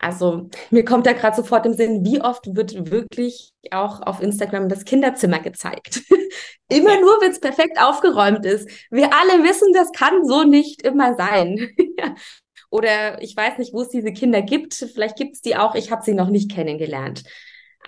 Also 0.00 0.48
mir 0.70 0.84
kommt 0.84 1.06
da 1.06 1.12
gerade 1.12 1.36
sofort 1.36 1.66
im 1.66 1.74
Sinn, 1.74 2.04
wie 2.04 2.20
oft 2.20 2.54
wird 2.54 2.90
wirklich 2.90 3.52
auch 3.72 4.00
auf 4.00 4.22
Instagram 4.22 4.68
das 4.68 4.84
Kinderzimmer 4.84 5.40
gezeigt. 5.40 6.02
immer 6.68 7.00
nur, 7.00 7.20
wenn 7.20 7.32
es 7.32 7.40
perfekt 7.40 7.80
aufgeräumt 7.80 8.46
ist. 8.46 8.68
Wir 8.90 9.12
alle 9.12 9.42
wissen, 9.42 9.72
das 9.72 9.90
kann 9.90 10.24
so 10.24 10.44
nicht 10.44 10.82
immer 10.82 11.16
sein. 11.16 11.70
Oder 12.70 13.20
ich 13.22 13.36
weiß 13.36 13.58
nicht, 13.58 13.72
wo 13.72 13.82
es 13.82 13.88
diese 13.88 14.12
Kinder 14.12 14.42
gibt. 14.42 14.74
Vielleicht 14.74 15.16
gibt 15.16 15.34
es 15.34 15.40
die 15.40 15.56
auch. 15.56 15.74
Ich 15.74 15.90
habe 15.90 16.04
sie 16.04 16.14
noch 16.14 16.28
nicht 16.28 16.52
kennengelernt. 16.52 17.24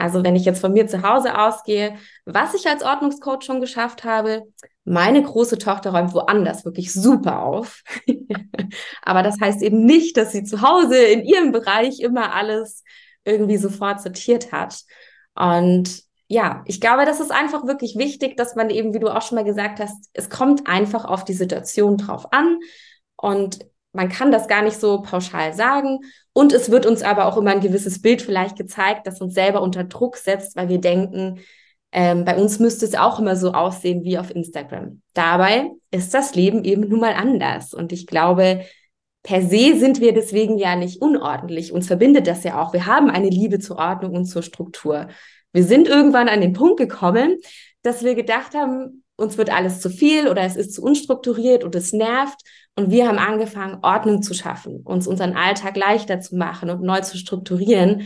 Also 0.01 0.25
wenn 0.25 0.37
ich 0.37 0.45
jetzt 0.45 0.61
von 0.61 0.73
mir 0.73 0.87
zu 0.87 1.03
Hause 1.03 1.39
ausgehe, 1.39 1.97
was 2.25 2.55
ich 2.55 2.67
als 2.67 2.83
Ordnungscoach 2.83 3.43
schon 3.43 3.61
geschafft 3.61 4.05
habe, 4.05 4.45
meine 4.85 5.23
große 5.23 5.59
Tochter 5.59 5.91
räumt 5.91 6.15
woanders 6.15 6.65
wirklich 6.65 6.93
super 6.93 7.43
auf. 7.43 7.83
Aber 9.03 9.23
das 9.23 9.41
heißt 9.41 9.63
eben 9.63 9.85
nicht, 9.85 10.17
dass 10.17 10.33
sie 10.33 10.43
zu 10.43 10.63
Hause 10.63 10.97
in 10.97 11.23
ihrem 11.23 11.53
Bereich 11.53 12.01
immer 12.01 12.35
alles 12.35 12.83
irgendwie 13.25 13.59
sofort 13.59 14.01
sortiert 14.01 14.53
hat. 14.53 14.81
Und 15.35 16.03
ja, 16.29 16.63
ich 16.67 16.81
glaube, 16.81 17.05
das 17.05 17.21
ist 17.21 17.33
einfach 17.33 17.67
wirklich 17.67 17.97
wichtig, 17.97 18.37
dass 18.37 18.57
man 18.57 18.71
eben, 18.71 18.95
wie 18.95 19.01
du 19.01 19.09
auch 19.09 19.23
schon 19.23 19.37
mal 19.37 19.45
gesagt 19.45 19.81
hast, 19.81 20.09
es 20.13 20.31
kommt 20.31 20.67
einfach 20.67 21.05
auf 21.05 21.25
die 21.25 21.35
Situation 21.35 21.97
drauf 21.97 22.33
an. 22.33 22.59
Und 23.17 23.67
man 23.93 24.09
kann 24.09 24.33
das 24.33 24.49
gar 24.49 24.63
nicht 24.63 24.79
so 24.79 25.03
pauschal 25.03 25.53
sagen. 25.53 26.01
Und 26.41 26.53
es 26.53 26.71
wird 26.71 26.87
uns 26.87 27.03
aber 27.03 27.27
auch 27.27 27.37
immer 27.37 27.51
ein 27.51 27.61
gewisses 27.61 28.01
Bild 28.01 28.23
vielleicht 28.23 28.57
gezeigt, 28.57 29.07
das 29.07 29.21
uns 29.21 29.35
selber 29.35 29.61
unter 29.63 29.85
Druck 29.85 30.17
setzt, 30.17 30.57
weil 30.57 30.69
wir 30.69 30.81
denken, 30.81 31.41
Ähm, 31.93 32.25
bei 32.25 32.37
uns 32.37 32.61
müsste 32.61 32.85
es 32.87 32.95
auch 32.95 33.19
immer 33.19 33.35
so 33.35 33.53
aussehen 33.53 34.05
wie 34.05 34.17
auf 34.17 34.31
Instagram. 34.31 35.03
Dabei 35.13 35.71
ist 35.91 36.15
das 36.15 36.37
Leben 36.37 36.65
eben 36.65 36.89
nun 36.89 37.01
mal 37.01 37.15
anders. 37.15 37.75
Und 37.75 37.91
ich 37.93 38.07
glaube, 38.07 38.65
per 39.25 39.43
se 39.43 39.77
sind 39.77 40.01
wir 40.01 40.15
deswegen 40.15 40.57
ja 40.57 40.77
nicht 40.77 41.03
unordentlich. 41.03 41.73
Uns 41.73 41.89
verbindet 41.89 42.29
das 42.29 42.45
ja 42.45 42.63
auch. 42.63 42.73
Wir 42.73 42.87
haben 42.87 43.11
eine 43.11 43.29
Liebe 43.29 43.59
zur 43.59 43.77
Ordnung 43.79 44.15
und 44.15 44.27
zur 44.27 44.43
Struktur. 44.43 45.09
Wir 45.53 45.65
sind 45.65 45.89
irgendwann 45.89 46.29
an 46.29 46.41
den 46.41 46.53
Punkt 46.53 46.79
gekommen, 46.79 47.39
dass 47.83 48.05
wir 48.05 48.15
gedacht 48.15 48.55
haben, 48.55 49.03
uns 49.17 49.37
wird 49.37 49.51
alles 49.51 49.81
zu 49.81 49.91
viel 49.91 50.29
oder 50.29 50.43
es 50.43 50.55
ist 50.55 50.73
zu 50.75 50.83
unstrukturiert 50.83 51.65
und 51.65 51.75
es 51.75 51.93
nervt. 51.93 52.41
Und 52.77 52.91
wir 52.91 53.09
haben 53.09 53.19
angefangen, 53.19 53.79
Ordnung 53.83 54.23
zu 54.23 54.33
schaffen, 54.33 54.81
uns 54.85 55.07
unseren 55.07 55.37
Alltag 55.37 55.77
leichter 55.77 56.21
zu 56.21 56.37
machen 56.37 56.71
und 56.71 56.83
neu 56.83 57.01
zu 57.01 57.19
strukturieren 57.19 58.05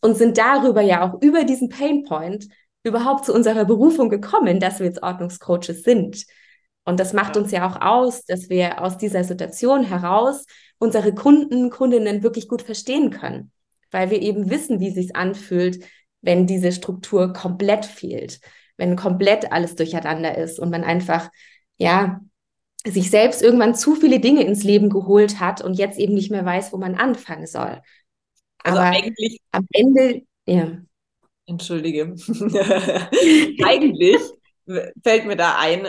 und 0.00 0.16
sind 0.16 0.38
darüber 0.38 0.80
ja 0.80 1.02
auch 1.02 1.20
über 1.22 1.44
diesen 1.44 1.68
Painpoint 1.68 2.48
überhaupt 2.82 3.24
zu 3.24 3.34
unserer 3.34 3.64
Berufung 3.64 4.08
gekommen, 4.08 4.60
dass 4.60 4.78
wir 4.78 4.86
jetzt 4.86 5.02
Ordnungscoaches 5.02 5.82
sind. 5.82 6.24
Und 6.84 7.00
das 7.00 7.12
macht 7.12 7.36
uns 7.36 7.50
ja 7.50 7.68
auch 7.68 7.80
aus, 7.80 8.24
dass 8.24 8.48
wir 8.48 8.80
aus 8.80 8.96
dieser 8.96 9.24
Situation 9.24 9.82
heraus 9.82 10.46
unsere 10.78 11.14
Kunden, 11.14 11.70
Kundinnen 11.70 12.22
wirklich 12.22 12.48
gut 12.48 12.62
verstehen 12.62 13.10
können, 13.10 13.50
weil 13.90 14.10
wir 14.10 14.22
eben 14.22 14.50
wissen, 14.50 14.78
wie 14.78 14.88
es 14.88 14.94
sich 14.94 15.16
anfühlt, 15.16 15.84
wenn 16.22 16.46
diese 16.46 16.70
Struktur 16.72 17.32
komplett 17.32 17.84
fehlt, 17.86 18.40
wenn 18.76 18.94
komplett 18.94 19.52
alles 19.52 19.74
durcheinander 19.74 20.36
ist 20.38 20.60
und 20.60 20.70
man 20.70 20.84
einfach, 20.84 21.28
ja, 21.76 22.20
sich 22.86 23.10
selbst 23.10 23.42
irgendwann 23.42 23.74
zu 23.74 23.94
viele 23.94 24.20
Dinge 24.20 24.44
ins 24.44 24.64
Leben 24.64 24.90
geholt 24.90 25.40
hat 25.40 25.62
und 25.62 25.74
jetzt 25.74 25.98
eben 25.98 26.14
nicht 26.14 26.30
mehr 26.30 26.44
weiß, 26.44 26.72
wo 26.72 26.76
man 26.76 26.94
anfangen 26.94 27.46
soll. 27.46 27.80
Also 28.62 28.78
Aber 28.78 28.88
eigentlich 28.90 29.40
am 29.52 29.66
Ende, 29.72 30.22
ja. 30.46 30.78
Entschuldige. 31.46 32.14
eigentlich 33.64 34.18
fällt 35.02 35.26
mir 35.26 35.36
da 35.36 35.58
ein, 35.58 35.86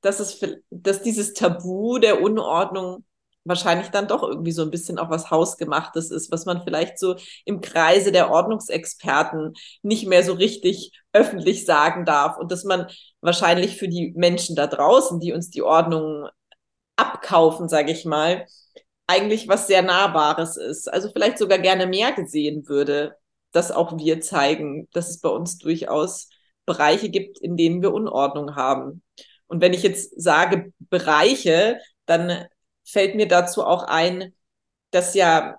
dass 0.00 0.20
es, 0.20 0.40
dass 0.70 1.02
dieses 1.02 1.32
Tabu 1.32 1.98
der 1.98 2.20
Unordnung 2.20 3.04
wahrscheinlich 3.44 3.88
dann 3.88 4.06
doch 4.06 4.22
irgendwie 4.22 4.52
so 4.52 4.62
ein 4.62 4.70
bisschen 4.70 4.98
auch 4.98 5.08
was 5.10 5.30
Hausgemachtes 5.30 6.10
ist, 6.10 6.30
was 6.30 6.44
man 6.44 6.62
vielleicht 6.62 6.98
so 6.98 7.16
im 7.46 7.60
Kreise 7.60 8.12
der 8.12 8.30
Ordnungsexperten 8.30 9.54
nicht 9.82 10.06
mehr 10.06 10.22
so 10.22 10.34
richtig 10.34 10.92
öffentlich 11.12 11.64
sagen 11.64 12.04
darf 12.04 12.36
und 12.36 12.52
dass 12.52 12.64
man 12.64 12.86
wahrscheinlich 13.22 13.76
für 13.76 13.88
die 13.88 14.12
Menschen 14.16 14.54
da 14.54 14.66
draußen, 14.66 15.18
die 15.18 15.32
uns 15.32 15.48
die 15.50 15.62
Ordnung 15.62 16.28
abkaufen, 16.98 17.68
sage 17.68 17.92
ich 17.92 18.04
mal, 18.04 18.46
eigentlich 19.06 19.48
was 19.48 19.66
sehr 19.66 19.82
Nahbares 19.82 20.56
ist. 20.56 20.92
Also 20.92 21.10
vielleicht 21.10 21.38
sogar 21.38 21.58
gerne 21.58 21.86
mehr 21.86 22.12
gesehen 22.12 22.68
würde, 22.68 23.16
dass 23.52 23.70
auch 23.70 23.96
wir 23.98 24.20
zeigen, 24.20 24.88
dass 24.92 25.08
es 25.10 25.20
bei 25.20 25.30
uns 25.30 25.58
durchaus 25.58 26.28
Bereiche 26.66 27.08
gibt, 27.08 27.38
in 27.38 27.56
denen 27.56 27.80
wir 27.82 27.94
Unordnung 27.94 28.56
haben. 28.56 29.02
Und 29.46 29.62
wenn 29.62 29.72
ich 29.72 29.82
jetzt 29.82 30.20
sage 30.20 30.72
Bereiche, 30.78 31.80
dann 32.04 32.46
fällt 32.84 33.14
mir 33.14 33.26
dazu 33.26 33.64
auch 33.64 33.84
ein, 33.84 34.34
dass 34.90 35.14
ja 35.14 35.56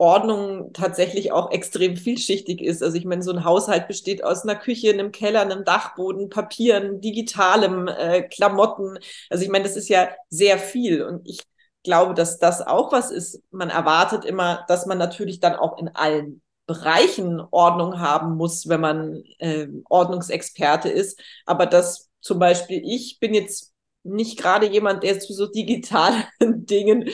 Ordnung 0.00 0.72
tatsächlich 0.72 1.30
auch 1.30 1.50
extrem 1.50 1.94
vielschichtig 1.94 2.62
ist. 2.62 2.82
Also 2.82 2.96
ich 2.96 3.04
meine, 3.04 3.22
so 3.22 3.32
ein 3.32 3.44
Haushalt 3.44 3.86
besteht 3.86 4.24
aus 4.24 4.44
einer 4.44 4.56
Küche, 4.56 4.90
einem 4.90 5.12
Keller, 5.12 5.42
einem 5.42 5.62
Dachboden, 5.62 6.30
Papieren, 6.30 7.02
digitalem, 7.02 7.86
äh, 7.86 8.22
Klamotten. 8.22 8.98
Also 9.28 9.44
ich 9.44 9.50
meine, 9.50 9.64
das 9.64 9.76
ist 9.76 9.90
ja 9.90 10.08
sehr 10.30 10.58
viel. 10.58 11.02
Und 11.02 11.28
ich 11.28 11.40
glaube, 11.84 12.14
dass 12.14 12.38
das 12.38 12.66
auch 12.66 12.92
was 12.92 13.10
ist. 13.10 13.42
Man 13.50 13.68
erwartet 13.68 14.24
immer, 14.24 14.64
dass 14.68 14.86
man 14.86 14.96
natürlich 14.96 15.38
dann 15.38 15.54
auch 15.54 15.76
in 15.76 15.88
allen 15.88 16.40
Bereichen 16.66 17.42
Ordnung 17.50 18.00
haben 18.00 18.36
muss, 18.36 18.68
wenn 18.68 18.80
man 18.80 19.22
äh, 19.38 19.66
Ordnungsexperte 19.90 20.88
ist. 20.88 21.20
Aber 21.44 21.66
dass 21.66 22.08
zum 22.22 22.38
Beispiel 22.38 22.82
ich 22.84 23.18
bin 23.20 23.34
jetzt 23.34 23.74
nicht 24.02 24.38
gerade 24.38 24.66
jemand, 24.66 25.02
der 25.02 25.20
zu 25.20 25.34
so 25.34 25.46
digitalen 25.46 26.24
Dingen 26.40 27.10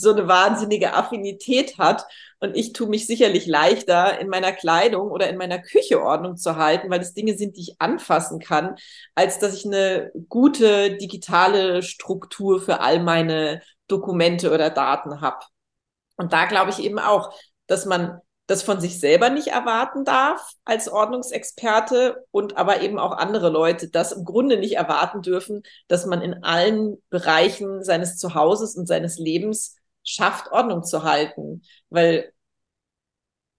so 0.00 0.12
eine 0.12 0.28
wahnsinnige 0.28 0.94
Affinität 0.94 1.78
hat. 1.78 2.04
Und 2.40 2.56
ich 2.56 2.72
tue 2.72 2.88
mich 2.88 3.06
sicherlich 3.06 3.46
leichter, 3.46 4.18
in 4.18 4.28
meiner 4.28 4.52
Kleidung 4.52 5.10
oder 5.10 5.28
in 5.28 5.36
meiner 5.36 5.58
Küche 5.58 6.02
Ordnung 6.02 6.36
zu 6.36 6.56
halten, 6.56 6.90
weil 6.90 6.98
das 6.98 7.14
Dinge 7.14 7.36
sind, 7.36 7.56
die 7.56 7.62
ich 7.62 7.80
anfassen 7.80 8.38
kann, 8.38 8.76
als 9.14 9.38
dass 9.38 9.54
ich 9.54 9.66
eine 9.66 10.10
gute 10.28 10.96
digitale 10.96 11.82
Struktur 11.82 12.60
für 12.60 12.80
all 12.80 13.02
meine 13.02 13.62
Dokumente 13.88 14.52
oder 14.52 14.70
Daten 14.70 15.20
habe. 15.20 15.44
Und 16.16 16.32
da 16.32 16.46
glaube 16.46 16.70
ich 16.70 16.80
eben 16.80 16.98
auch, 16.98 17.34
dass 17.66 17.86
man 17.86 18.20
das 18.50 18.64
von 18.64 18.80
sich 18.80 18.98
selber 18.98 19.30
nicht 19.30 19.46
erwarten 19.46 20.04
darf 20.04 20.54
als 20.64 20.88
Ordnungsexperte 20.88 22.26
und 22.32 22.56
aber 22.56 22.82
eben 22.82 22.98
auch 22.98 23.12
andere 23.12 23.48
Leute 23.48 23.88
das 23.88 24.10
im 24.10 24.24
Grunde 24.24 24.58
nicht 24.58 24.74
erwarten 24.74 25.22
dürfen, 25.22 25.62
dass 25.86 26.04
man 26.04 26.20
in 26.20 26.42
allen 26.42 27.00
Bereichen 27.10 27.84
seines 27.84 28.16
Zuhauses 28.16 28.74
und 28.74 28.88
seines 28.88 29.18
Lebens 29.18 29.76
schafft, 30.04 30.50
Ordnung 30.52 30.84
zu 30.84 31.02
halten. 31.02 31.62
Weil 31.88 32.32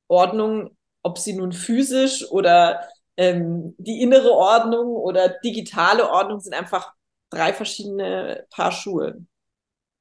Ordnung, 0.07 0.75
ob 1.03 1.17
sie 1.17 1.33
nun 1.33 1.51
physisch 1.51 2.29
oder 2.29 2.81
ähm, 3.17 3.75
die 3.77 4.01
innere 4.01 4.31
Ordnung 4.31 4.87
oder 4.87 5.29
digitale 5.43 6.09
Ordnung 6.09 6.39
sind 6.39 6.53
einfach 6.53 6.93
drei 7.29 7.53
verschiedene 7.53 8.45
Paar 8.49 8.71
Schuhe. 8.71 9.25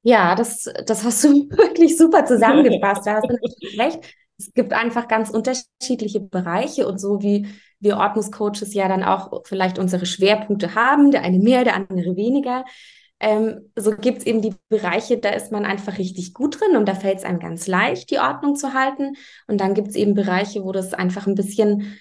Ja, 0.03 0.35
das, 0.35 0.63
das 0.85 1.03
hast 1.03 1.23
du 1.23 1.29
wirklich 1.49 1.97
super 1.97 2.25
zusammengefasst. 2.25 3.05
Da 3.05 3.15
hast 3.15 3.29
du 3.29 3.79
recht 3.79 4.03
es 4.41 4.53
gibt 4.53 4.73
einfach 4.73 5.07
ganz 5.07 5.29
unterschiedliche 5.29 6.19
Bereiche 6.19 6.87
und 6.87 6.99
so 6.99 7.21
wie 7.21 7.47
wir 7.79 7.97
Ordnungscoaches 7.97 8.73
ja 8.73 8.87
dann 8.87 9.03
auch 9.03 9.43
vielleicht 9.45 9.77
unsere 9.79 10.05
Schwerpunkte 10.05 10.75
haben, 10.75 11.11
der 11.11 11.21
eine 11.23 11.39
mehr, 11.39 11.63
der 11.63 11.75
andere 11.75 12.15
weniger. 12.15 12.65
Ähm, 13.23 13.71
so 13.75 13.91
gibt 13.91 14.19
es 14.19 14.25
eben 14.25 14.41
die 14.41 14.55
Bereiche, 14.67 15.19
da 15.19 15.29
ist 15.29 15.51
man 15.51 15.63
einfach 15.63 15.99
richtig 15.99 16.33
gut 16.33 16.59
drin 16.59 16.75
und 16.75 16.87
da 16.87 16.95
fällt 16.95 17.19
es 17.19 17.23
einem 17.23 17.39
ganz 17.39 17.67
leicht, 17.67 18.09
die 18.09 18.17
Ordnung 18.17 18.55
zu 18.55 18.73
halten. 18.73 19.13
Und 19.47 19.61
dann 19.61 19.75
gibt 19.75 19.89
es 19.89 19.95
eben 19.95 20.15
Bereiche, 20.15 20.63
wo 20.63 20.71
das 20.71 20.95
einfach 20.95 21.27
ein 21.27 21.35
bisschen 21.35 21.99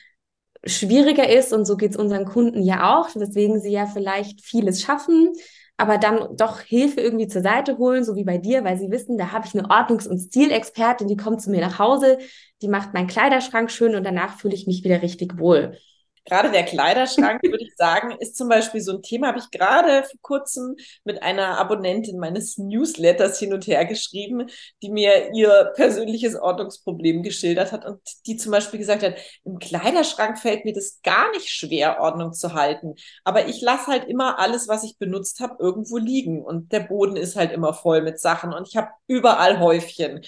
schwieriger 0.65 1.29
ist 1.29 1.53
und 1.53 1.67
so 1.67 1.77
geht 1.77 1.91
es 1.93 1.97
unseren 1.97 2.25
Kunden 2.25 2.63
ja 2.63 2.97
auch, 2.97 3.15
weswegen 3.15 3.61
sie 3.61 3.71
ja 3.73 3.87
vielleicht 3.87 4.43
vieles 4.43 4.83
schaffen, 4.83 5.33
aber 5.77 5.99
dann 5.99 6.37
doch 6.37 6.61
Hilfe 6.61 7.01
irgendwie 7.01 7.29
zur 7.29 7.43
Seite 7.43 7.79
holen, 7.79 8.05
so 8.05 8.17
wie 8.17 8.25
bei 8.25 8.39
dir, 8.39 8.65
weil 8.65 8.79
sie 8.79 8.91
wissen, 8.91 9.17
da 9.17 9.33
habe 9.33 9.47
ich 9.47 9.55
eine 9.55 9.69
Ordnungs- 9.69 10.09
und 10.09 10.19
Stilexpertin, 10.19 11.09
die 11.09 11.17
kommt 11.17 11.43
zu 11.43 11.51
mir 11.51 11.61
nach 11.61 11.79
Hause, 11.79 12.19
die 12.63 12.69
macht 12.69 12.95
meinen 12.95 13.07
Kleiderschrank 13.07 13.71
schön 13.71 13.95
und 13.95 14.05
danach 14.05 14.39
fühle 14.39 14.55
ich 14.55 14.67
mich 14.67 14.85
wieder 14.85 15.03
richtig 15.03 15.39
wohl. 15.39 15.77
Gerade 16.25 16.51
der 16.51 16.65
Kleiderschrank, 16.65 17.43
würde 17.43 17.65
ich 17.65 17.75
sagen, 17.77 18.15
ist 18.19 18.37
zum 18.37 18.49
Beispiel 18.49 18.81
so 18.81 18.93
ein 18.93 19.03
Thema, 19.03 19.29
habe 19.29 19.39
ich 19.39 19.51
gerade 19.51 20.05
vor 20.05 20.21
kurzem 20.21 20.77
mit 21.05 21.23
einer 21.23 21.59
Abonnentin 21.59 22.19
meines 22.19 22.59
Newsletters 22.59 23.39
hin 23.39 23.53
und 23.53 23.67
her 23.67 23.85
geschrieben, 23.85 24.47
die 24.83 24.91
mir 24.91 25.33
ihr 25.33 25.73
persönliches 25.75 26.37
Ordnungsproblem 26.37 27.23
geschildert 27.23 27.73
hat 27.73 27.85
und 27.85 28.01
die 28.27 28.37
zum 28.37 28.53
Beispiel 28.53 28.79
gesagt 28.79 29.03
hat, 29.03 29.17
im 29.45 29.59
Kleiderschrank 29.59 30.39
fällt 30.39 30.65
mir 30.65 30.75
das 30.75 31.01
gar 31.03 31.31
nicht 31.33 31.49
schwer, 31.49 32.01
Ordnung 32.01 32.33
zu 32.33 32.55
halten. 32.55 32.95
Aber 33.25 33.49
ich 33.49 33.61
lasse 33.61 33.87
halt 33.89 34.05
immer 34.05 34.39
alles, 34.39 34.69
was 34.69 34.85
ich 34.85 34.99
benutzt 34.99 35.41
habe, 35.41 35.57
irgendwo 35.59 35.97
liegen 35.97 36.43
und 36.45 36.73
der 36.73 36.81
Boden 36.81 37.17
ist 37.17 37.37
halt 37.37 37.53
immer 37.53 37.75
voll 37.75 38.03
mit 38.03 38.21
Sachen 38.21 38.53
und 38.53 38.69
ich 38.69 38.77
habe 38.77 38.89
überall 39.07 39.59
Häufchen. 39.59 40.21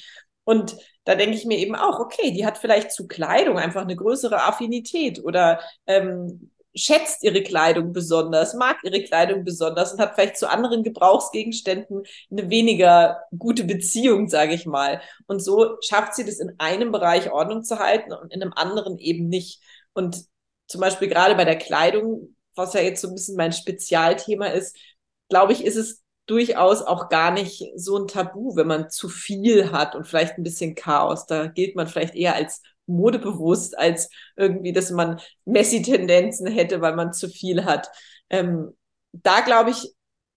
Und 0.45 0.77
da 1.05 1.15
denke 1.15 1.37
ich 1.37 1.45
mir 1.45 1.59
eben 1.59 1.75
auch, 1.75 1.99
okay, 1.99 2.31
die 2.33 2.47
hat 2.47 2.59
vielleicht 2.59 2.93
zu 2.93 3.07
Kleidung 3.09 3.59
einfach 3.59 3.83
eine 3.83 3.97
größere 3.97 4.43
Affinität 4.43 5.23
oder 5.25 5.61
ähm, 5.87 6.51
schätzt 6.75 7.23
ihre 7.23 7.43
Kleidung 7.43 7.93
besonders, 7.93 8.55
mag 8.55 8.79
ihre 8.83 9.03
Kleidung 9.03 9.45
besonders 9.45 9.93
und 9.93 10.01
hat 10.01 10.15
vielleicht 10.15 10.37
zu 10.39 10.49
anderen 10.51 10.83
Gebrauchsgegenständen 10.83 12.05
eine 12.31 12.51
weniger 12.51 13.21
gute 13.37 13.65
Beziehung, 13.65 14.29
sage 14.29 14.55
ich 14.55 14.67
mal. 14.67 15.03
Und 15.27 15.41
so 15.41 15.77
schafft 15.83 16.15
sie 16.15 16.25
das 16.25 16.39
in 16.39 16.55
einem 16.59 16.93
Bereich 16.93 17.31
Ordnung 17.31 17.63
zu 17.65 17.79
halten 17.79 18.13
und 18.13 18.33
in 18.33 18.43
einem 18.43 18.53
anderen 18.55 18.99
eben 18.99 19.29
nicht. 19.29 19.61
Und 19.93 20.25
zum 20.67 20.81
Beispiel 20.81 21.09
gerade 21.09 21.35
bei 21.35 21.45
der 21.45 21.59
Kleidung, 21.59 22.37
was 22.55 22.73
ja 22.75 22.81
jetzt 22.81 23.03
so 23.03 23.09
ein 23.09 23.15
bisschen 23.15 23.37
mein 23.37 23.53
Spezialthema 23.53 24.47
ist, 24.47 24.77
glaube 25.29 25.53
ich, 25.53 25.65
ist 25.65 25.77
es 25.77 26.02
durchaus 26.27 26.83
auch 26.83 27.09
gar 27.09 27.31
nicht 27.33 27.65
so 27.77 27.97
ein 27.99 28.07
Tabu, 28.07 28.57
wenn 28.57 28.67
man 28.67 28.91
zu 28.91 29.09
viel 29.09 29.73
hat 29.73 29.95
und 29.95 30.07
vielleicht 30.07 30.39
ein 30.39 30.43
bisschen 30.43 30.75
Chaos. 30.75 31.27
Da 31.27 31.47
gilt 31.47 31.77
man 31.77 31.87
vielleicht 31.87 32.15
eher 32.15 32.35
als 32.35 32.63
modebewusst, 32.87 33.79
als 33.79 34.09
irgendwie, 34.37 34.73
dass 34.73 34.91
man 34.91 35.21
Messi-Tendenzen 35.45 36.47
hätte, 36.47 36.81
weil 36.81 36.95
man 36.95 37.13
zu 37.13 37.29
viel 37.29 37.65
hat. 37.65 37.89
Ähm, 38.31 38.77
da 39.13 39.41
glaube 39.41 39.71
ich, 39.71 39.95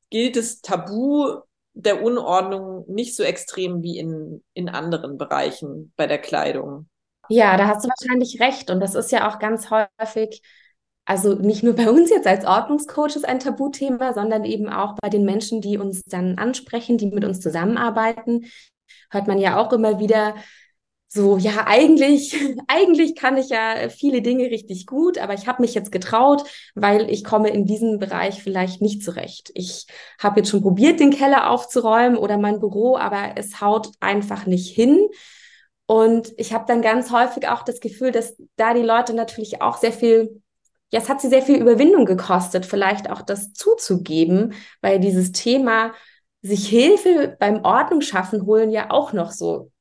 gilt 0.10 0.36
das 0.36 0.62
Tabu 0.62 1.42
der 1.74 2.02
Unordnung 2.02 2.86
nicht 2.88 3.16
so 3.16 3.24
extrem 3.24 3.84
wie 3.84 3.98
in, 4.00 4.44
in 4.54 4.70
anderen 4.70 5.18
Bereichen 5.18 5.94
bei 5.96 6.08
der 6.08 6.20
Kleidung. 6.20 6.88
Ja, 7.28 7.58
da 7.58 7.68
hast 7.68 7.84
du 7.84 7.90
wahrscheinlich 7.90 8.40
recht. 8.40 8.70
Und 8.70 8.80
das 8.80 8.96
ist 8.96 9.12
ja 9.12 9.30
auch 9.30 9.40
ganz 9.40 9.70
häufig 9.70 10.42
also 11.06 11.36
nicht 11.36 11.64
nur 11.64 11.74
bei 11.74 11.90
uns 11.90 12.10
jetzt 12.10 12.28
als 12.28 12.46
Ordnungscoaches 12.46 13.24
ein 13.24 13.40
Tabuthema, 13.40 14.14
sondern 14.14 14.44
eben 14.44 14.70
auch 14.70 14.96
bei 15.02 15.10
den 15.10 15.24
Menschen, 15.24 15.62
die 15.62 15.78
uns 15.78 16.04
dann 16.06 16.38
ansprechen, 16.38 16.98
die 16.98 17.08
mit 17.08 17.24
uns 17.24 17.40
zusammenarbeiten, 17.42 18.46
hört 19.12 19.28
man 19.28 19.38
ja 19.38 19.58
auch 19.58 19.72
immer 19.72 20.00
wieder 20.00 20.36
so, 21.08 21.38
ja, 21.38 21.66
eigentlich, 21.68 22.36
eigentlich 22.68 23.16
kann 23.16 23.38
ich 23.38 23.50
ja 23.50 23.90
viele 23.90 24.22
Dinge 24.22 24.46
richtig 24.52 24.86
gut, 24.86 25.18
aber 25.18 25.34
ich 25.34 25.48
habe 25.48 25.62
mich 25.62 25.74
jetzt 25.74 25.92
getraut, 25.92 26.44
weil 26.76 27.10
ich 27.10 27.24
komme 27.24 27.50
in 27.50 27.66
diesem 27.66 28.00
Bereich 28.00 28.44
vielleicht 28.44 28.82
nicht 28.82 29.04
zurecht. 29.04 29.52
Ich 29.54 29.88
habe 30.20 30.40
jetzt 30.42 30.50
schon 30.50 30.62
probiert, 30.62 31.00
den 31.00 31.12
Keller 31.12 31.50
aufzuräumen 31.50 32.18
oder 32.18 32.38
mein 32.38 32.60
Büro, 32.60 32.98
aber 32.98 33.34
es 33.38 33.62
haut 33.62 33.92
einfach 34.02 34.46
nicht 34.46 34.76
hin. 34.76 35.08
Und 35.88 36.34
ich 36.38 36.54
habe 36.54 36.66
dann 36.68 36.82
ganz 36.82 37.12
häufig 37.12 37.48
auch 37.48 37.64
das 37.64 37.80
Gefühl, 37.80 38.12
dass 38.12 38.36
da 38.56 38.74
die 38.74 38.82
Leute 38.82 39.14
natürlich 39.14 39.62
auch 39.62 39.78
sehr 39.78 39.94
viel, 39.94 40.42
ja, 40.96 41.02
es 41.02 41.10
hat 41.10 41.20
sie 41.20 41.28
sehr 41.28 41.42
viel 41.42 41.58
Überwindung 41.58 42.06
gekostet, 42.06 42.66
vielleicht 42.66 43.10
auch 43.10 43.22
das 43.22 43.52
zuzugeben, 43.52 44.54
weil 44.82 45.02
dieses 45.02 45.34
Thema 45.34 45.94
sich 46.42 46.70
Hilfe 46.70 47.36
beim 47.38 47.66
Ordnung 47.66 48.00
schaffen 48.00 48.46
holen 48.46 48.72
ja 48.72 48.92
auch 48.92 49.12
noch 49.12 49.32
so 49.32 49.72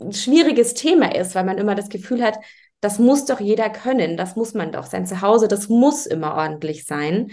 ein 0.00 0.14
schwieriges 0.14 0.72
Thema 0.72 1.14
ist, 1.14 1.34
weil 1.34 1.44
man 1.44 1.58
immer 1.58 1.74
das 1.74 1.90
Gefühl 1.90 2.24
hat, 2.24 2.38
das 2.80 2.98
muss 2.98 3.26
doch 3.26 3.40
jeder 3.40 3.68
können, 3.68 4.16
das 4.16 4.36
muss 4.36 4.54
man 4.54 4.72
doch. 4.72 4.86
Sein 4.86 5.06
Zuhause, 5.06 5.48
das 5.48 5.68
muss 5.68 6.06
immer 6.06 6.34
ordentlich 6.34 6.86
sein. 6.86 7.32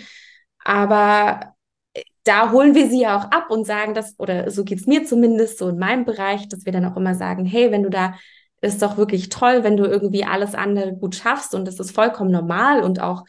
Aber 0.66 1.56
äh, 1.94 2.04
da 2.26 2.52
holen 2.52 2.76
wir 2.76 2.90
sie 2.90 3.02
ja 3.02 3.18
auch 3.18 3.32
ab 3.32 3.50
und 3.50 3.66
sagen 3.66 3.94
das, 3.94 4.16
oder 4.20 4.52
so 4.52 4.66
geht 4.66 4.80
es 4.80 4.88
mir 4.88 5.06
zumindest 5.06 5.58
so 5.58 5.70
in 5.70 5.80
meinem 5.80 6.04
Bereich, 6.04 6.50
dass 6.50 6.66
wir 6.66 6.74
dann 6.74 6.86
auch 6.86 6.98
immer 6.98 7.16
sagen, 7.16 7.46
hey, 7.46 7.72
wenn 7.72 7.84
du 7.84 7.90
da, 7.90 8.16
ist 8.62 8.82
doch 8.82 8.98
wirklich 8.98 9.30
toll, 9.30 9.64
wenn 9.64 9.78
du 9.78 9.86
irgendwie 9.86 10.24
alles 10.24 10.54
andere 10.56 10.94
gut 10.94 11.16
schaffst 11.16 11.56
und 11.56 11.66
das 11.68 11.80
ist 11.80 11.92
vollkommen 11.92 12.32
normal 12.32 12.84
und 12.84 13.02
auch 13.02 13.26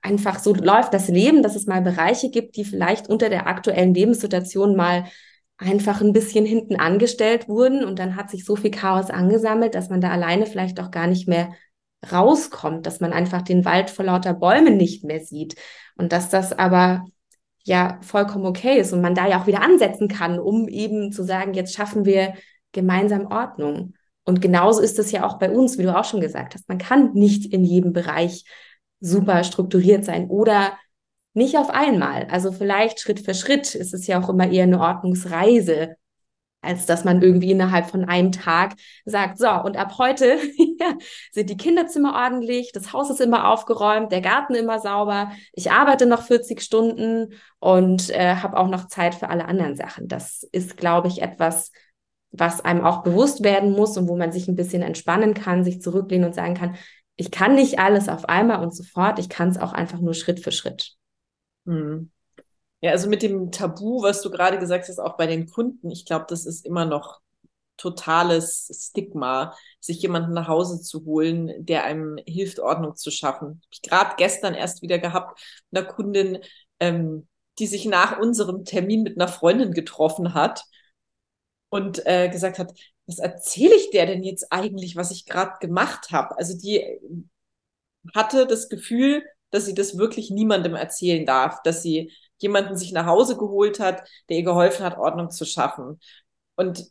einfach 0.00 0.38
so 0.38 0.54
läuft 0.54 0.94
das 0.94 1.08
Leben, 1.08 1.42
dass 1.42 1.54
es 1.54 1.66
mal 1.66 1.82
Bereiche 1.82 2.30
gibt, 2.30 2.56
die 2.56 2.64
vielleicht 2.64 3.08
unter 3.08 3.28
der 3.28 3.46
aktuellen 3.46 3.94
Lebenssituation 3.94 4.74
mal 4.74 5.04
einfach 5.58 6.00
ein 6.00 6.12
bisschen 6.12 6.44
hinten 6.44 6.76
angestellt 6.76 7.48
wurden 7.48 7.84
und 7.84 7.98
dann 7.98 8.16
hat 8.16 8.30
sich 8.30 8.44
so 8.44 8.56
viel 8.56 8.70
Chaos 8.70 9.10
angesammelt, 9.10 9.74
dass 9.74 9.90
man 9.90 10.00
da 10.00 10.10
alleine 10.10 10.46
vielleicht 10.46 10.80
auch 10.80 10.90
gar 10.90 11.06
nicht 11.06 11.28
mehr 11.28 11.52
rauskommt, 12.10 12.86
dass 12.86 12.98
man 12.98 13.12
einfach 13.12 13.42
den 13.42 13.64
Wald 13.64 13.90
vor 13.90 14.04
lauter 14.04 14.34
Bäumen 14.34 14.76
nicht 14.76 15.04
mehr 15.04 15.20
sieht 15.20 15.54
und 15.96 16.12
dass 16.12 16.30
das 16.30 16.52
aber 16.52 17.04
ja 17.64 17.98
vollkommen 18.02 18.46
okay 18.46 18.78
ist 18.78 18.92
und 18.92 19.02
man 19.02 19.14
da 19.14 19.28
ja 19.28 19.40
auch 19.40 19.46
wieder 19.46 19.62
ansetzen 19.62 20.08
kann, 20.08 20.40
um 20.40 20.66
eben 20.68 21.12
zu 21.12 21.22
sagen, 21.22 21.54
jetzt 21.54 21.74
schaffen 21.74 22.04
wir 22.04 22.34
gemeinsam 22.72 23.26
Ordnung. 23.26 23.94
Und 24.24 24.40
genauso 24.40 24.80
ist 24.80 24.98
es 24.98 25.10
ja 25.10 25.26
auch 25.26 25.38
bei 25.38 25.50
uns, 25.50 25.78
wie 25.78 25.82
du 25.82 25.96
auch 25.96 26.04
schon 26.04 26.20
gesagt 26.20 26.54
hast. 26.54 26.68
Man 26.68 26.78
kann 26.78 27.12
nicht 27.14 27.52
in 27.52 27.64
jedem 27.64 27.92
Bereich 27.92 28.44
super 29.00 29.42
strukturiert 29.44 30.04
sein 30.04 30.28
oder 30.28 30.72
nicht 31.34 31.56
auf 31.56 31.70
einmal. 31.70 32.26
Also 32.30 32.52
vielleicht 32.52 33.00
Schritt 33.00 33.20
für 33.20 33.34
Schritt 33.34 33.74
ist 33.74 33.94
es 33.94 34.06
ja 34.06 34.22
auch 34.22 34.28
immer 34.28 34.48
eher 34.48 34.64
eine 34.64 34.80
Ordnungsreise, 34.80 35.96
als 36.60 36.86
dass 36.86 37.04
man 37.04 37.20
irgendwie 37.20 37.50
innerhalb 37.50 37.90
von 37.90 38.04
einem 38.04 38.30
Tag 38.30 38.74
sagt, 39.04 39.38
so, 39.38 39.50
und 39.50 39.76
ab 39.76 39.98
heute 39.98 40.38
sind 41.32 41.50
die 41.50 41.56
Kinderzimmer 41.56 42.14
ordentlich, 42.14 42.70
das 42.72 42.92
Haus 42.92 43.10
ist 43.10 43.20
immer 43.20 43.48
aufgeräumt, 43.48 44.12
der 44.12 44.20
Garten 44.20 44.54
immer 44.54 44.78
sauber, 44.78 45.32
ich 45.52 45.72
arbeite 45.72 46.06
noch 46.06 46.22
40 46.22 46.62
Stunden 46.62 47.34
und 47.58 48.10
äh, 48.10 48.36
habe 48.36 48.56
auch 48.56 48.68
noch 48.68 48.86
Zeit 48.86 49.16
für 49.16 49.28
alle 49.28 49.46
anderen 49.46 49.74
Sachen. 49.74 50.06
Das 50.06 50.44
ist, 50.52 50.76
glaube 50.76 51.08
ich, 51.08 51.20
etwas, 51.20 51.72
was 52.32 52.60
einem 52.62 52.84
auch 52.84 53.02
bewusst 53.02 53.44
werden 53.44 53.72
muss 53.72 53.96
und 53.96 54.08
wo 54.08 54.16
man 54.16 54.32
sich 54.32 54.48
ein 54.48 54.56
bisschen 54.56 54.82
entspannen 54.82 55.34
kann, 55.34 55.64
sich 55.64 55.80
zurücklehnen 55.80 56.26
und 56.26 56.34
sagen 56.34 56.54
kann, 56.54 56.76
ich 57.16 57.30
kann 57.30 57.54
nicht 57.54 57.78
alles 57.78 58.08
auf 58.08 58.28
einmal 58.28 58.62
und 58.62 58.74
sofort, 58.74 59.18
ich 59.18 59.28
kann 59.28 59.50
es 59.50 59.58
auch 59.58 59.72
einfach 59.72 60.00
nur 60.00 60.14
Schritt 60.14 60.40
für 60.40 60.50
Schritt. 60.50 60.94
Hm. 61.66 62.10
Ja, 62.80 62.90
also 62.90 63.08
mit 63.08 63.22
dem 63.22 63.52
Tabu, 63.52 64.02
was 64.02 64.22
du 64.22 64.30
gerade 64.30 64.58
gesagt 64.58 64.88
hast, 64.88 64.98
auch 64.98 65.16
bei 65.16 65.26
den 65.26 65.46
Kunden, 65.46 65.90
ich 65.90 66.04
glaube, 66.04 66.24
das 66.28 66.46
ist 66.46 66.66
immer 66.66 66.84
noch 66.84 67.20
totales 67.76 68.70
Stigma, 68.88 69.54
sich 69.78 70.00
jemanden 70.02 70.32
nach 70.32 70.48
Hause 70.48 70.80
zu 70.80 71.04
holen, 71.04 71.52
der 71.64 71.84
einem 71.84 72.18
hilft, 72.26 72.60
Ordnung 72.60 72.96
zu 72.96 73.10
schaffen. 73.10 73.62
Ich 73.70 73.82
gerade 73.82 74.14
gestern 74.16 74.54
erst 74.54 74.82
wieder 74.82 74.98
gehabt, 74.98 75.40
eine 75.72 75.86
Kundin, 75.86 76.38
ähm, 76.80 77.28
die 77.58 77.66
sich 77.66 77.84
nach 77.86 78.18
unserem 78.18 78.64
Termin 78.64 79.02
mit 79.02 79.16
einer 79.16 79.28
Freundin 79.28 79.72
getroffen 79.72 80.34
hat 80.34 80.64
und 81.72 82.04
äh, 82.06 82.28
gesagt 82.28 82.58
hat, 82.58 82.70
was 83.06 83.18
erzähle 83.18 83.74
ich 83.74 83.90
der 83.90 84.04
denn 84.04 84.22
jetzt 84.22 84.52
eigentlich, 84.52 84.94
was 84.94 85.10
ich 85.10 85.24
gerade 85.24 85.54
gemacht 85.58 86.10
habe? 86.10 86.36
Also 86.36 86.54
die 86.54 86.84
hatte 88.14 88.46
das 88.46 88.68
Gefühl, 88.68 89.24
dass 89.50 89.64
sie 89.64 89.72
das 89.72 89.96
wirklich 89.96 90.30
niemandem 90.30 90.74
erzählen 90.74 91.24
darf, 91.24 91.62
dass 91.62 91.82
sie 91.82 92.12
jemanden 92.36 92.76
sich 92.76 92.92
nach 92.92 93.06
Hause 93.06 93.38
geholt 93.38 93.80
hat, 93.80 94.06
der 94.28 94.36
ihr 94.38 94.44
geholfen 94.44 94.84
hat, 94.84 94.98
Ordnung 94.98 95.30
zu 95.30 95.46
schaffen. 95.46 95.98
Und 96.56 96.84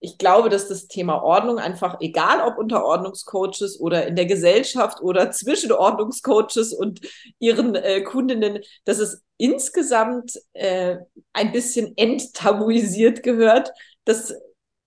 ich 0.00 0.18
glaube, 0.18 0.50
dass 0.50 0.68
das 0.68 0.86
Thema 0.86 1.22
Ordnung 1.22 1.58
einfach, 1.58 1.96
egal 2.00 2.46
ob 2.46 2.58
unter 2.58 2.84
Ordnungscoaches 2.84 3.80
oder 3.80 4.06
in 4.06 4.16
der 4.16 4.26
Gesellschaft 4.26 5.00
oder 5.00 5.30
zwischen 5.30 5.72
Ordnungscoaches 5.72 6.74
und 6.74 7.00
ihren 7.38 7.74
äh, 7.74 8.02
Kundinnen, 8.02 8.58
dass 8.84 8.98
es 8.98 9.22
insgesamt 9.38 10.34
äh, 10.52 10.98
ein 11.32 11.52
bisschen 11.52 11.96
enttabuisiert 11.96 13.22
gehört, 13.22 13.70
dass 14.04 14.34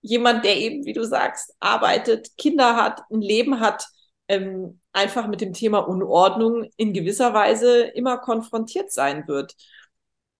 jemand, 0.00 0.44
der 0.44 0.56
eben, 0.56 0.84
wie 0.84 0.92
du 0.92 1.04
sagst, 1.04 1.54
arbeitet, 1.60 2.36
Kinder 2.36 2.76
hat, 2.76 3.02
ein 3.10 3.20
Leben 3.20 3.60
hat, 3.60 3.86
ähm, 4.28 4.80
einfach 4.92 5.26
mit 5.26 5.40
dem 5.40 5.52
Thema 5.52 5.78
Unordnung 5.78 6.68
in 6.76 6.92
gewisser 6.92 7.34
Weise 7.34 7.82
immer 7.82 8.18
konfrontiert 8.18 8.92
sein 8.92 9.26
wird. 9.26 9.54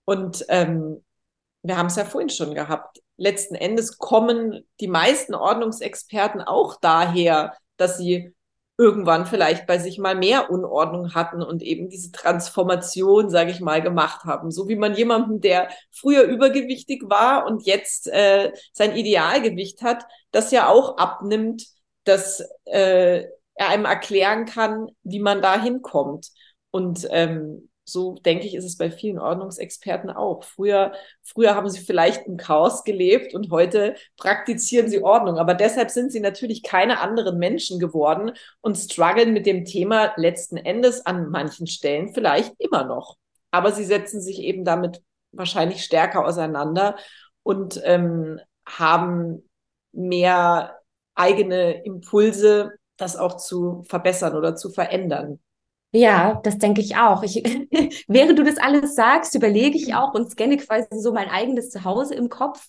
Und 0.04 0.44
ähm, 0.48 1.04
wir 1.62 1.76
haben 1.76 1.86
es 1.86 1.96
ja 1.96 2.04
vorhin 2.04 2.30
schon 2.30 2.54
gehabt. 2.54 3.00
Letzten 3.16 3.54
Endes 3.54 3.98
kommen 3.98 4.64
die 4.80 4.88
meisten 4.88 5.34
Ordnungsexperten 5.34 6.40
auch 6.40 6.76
daher, 6.80 7.54
dass 7.76 7.98
sie 7.98 8.34
irgendwann 8.78 9.26
vielleicht 9.26 9.66
bei 9.66 9.78
sich 9.78 9.98
mal 9.98 10.14
mehr 10.14 10.50
Unordnung 10.50 11.12
hatten 11.12 11.42
und 11.42 11.62
eben 11.62 11.88
diese 11.88 12.12
Transformation, 12.12 13.28
sage 13.28 13.50
ich 13.50 13.60
mal, 13.60 13.82
gemacht 13.82 14.24
haben. 14.24 14.52
So 14.52 14.68
wie 14.68 14.76
man 14.76 14.94
jemanden, 14.94 15.40
der 15.40 15.68
früher 15.90 16.22
übergewichtig 16.22 17.02
war 17.06 17.44
und 17.46 17.66
jetzt 17.66 18.06
äh, 18.06 18.52
sein 18.72 18.94
Idealgewicht 18.94 19.82
hat, 19.82 20.04
das 20.30 20.52
ja 20.52 20.68
auch 20.68 20.96
abnimmt, 20.96 21.66
dass 22.04 22.40
äh, 22.66 23.24
er 23.54 23.68
einem 23.68 23.84
erklären 23.84 24.46
kann, 24.46 24.86
wie 25.02 25.20
man 25.20 25.42
da 25.42 25.60
hinkommt. 25.60 26.28
Und 26.70 27.04
ähm, 27.10 27.68
so 27.88 28.14
denke 28.14 28.46
ich, 28.46 28.54
ist 28.54 28.64
es 28.64 28.76
bei 28.76 28.90
vielen 28.90 29.18
Ordnungsexperten 29.18 30.10
auch. 30.10 30.44
Früher, 30.44 30.92
früher 31.22 31.54
haben 31.54 31.68
sie 31.70 31.80
vielleicht 31.80 32.26
im 32.26 32.36
Chaos 32.36 32.84
gelebt 32.84 33.34
und 33.34 33.50
heute 33.50 33.94
praktizieren 34.16 34.88
sie 34.88 35.02
Ordnung. 35.02 35.38
Aber 35.38 35.54
deshalb 35.54 35.90
sind 35.90 36.12
sie 36.12 36.20
natürlich 36.20 36.62
keine 36.62 37.00
anderen 37.00 37.38
Menschen 37.38 37.78
geworden 37.78 38.32
und 38.60 38.76
strugglen 38.76 39.32
mit 39.32 39.46
dem 39.46 39.64
Thema 39.64 40.12
letzten 40.16 40.56
Endes 40.56 41.04
an 41.06 41.30
manchen 41.30 41.66
Stellen 41.66 42.12
vielleicht 42.12 42.54
immer 42.58 42.84
noch. 42.84 43.16
Aber 43.50 43.72
sie 43.72 43.84
setzen 43.84 44.20
sich 44.20 44.40
eben 44.40 44.64
damit 44.64 45.02
wahrscheinlich 45.32 45.82
stärker 45.82 46.24
auseinander 46.24 46.96
und 47.42 47.80
ähm, 47.84 48.40
haben 48.66 49.48
mehr 49.92 50.78
eigene 51.14 51.82
Impulse, 51.84 52.72
das 52.96 53.16
auch 53.16 53.36
zu 53.36 53.84
verbessern 53.88 54.36
oder 54.36 54.56
zu 54.56 54.70
verändern. 54.70 55.40
Ja, 55.92 56.40
das 56.44 56.58
denke 56.58 56.80
ich 56.82 56.96
auch. 56.96 57.22
Ich, 57.22 57.36
während 58.08 58.38
du 58.38 58.44
das 58.44 58.58
alles 58.58 58.94
sagst, 58.94 59.34
überlege 59.34 59.78
ich 59.78 59.94
auch 59.94 60.12
und 60.14 60.30
scanne 60.30 60.58
quasi 60.58 60.86
so 61.00 61.12
mein 61.12 61.30
eigenes 61.30 61.70
Zuhause 61.70 62.14
im 62.14 62.28
Kopf. 62.28 62.68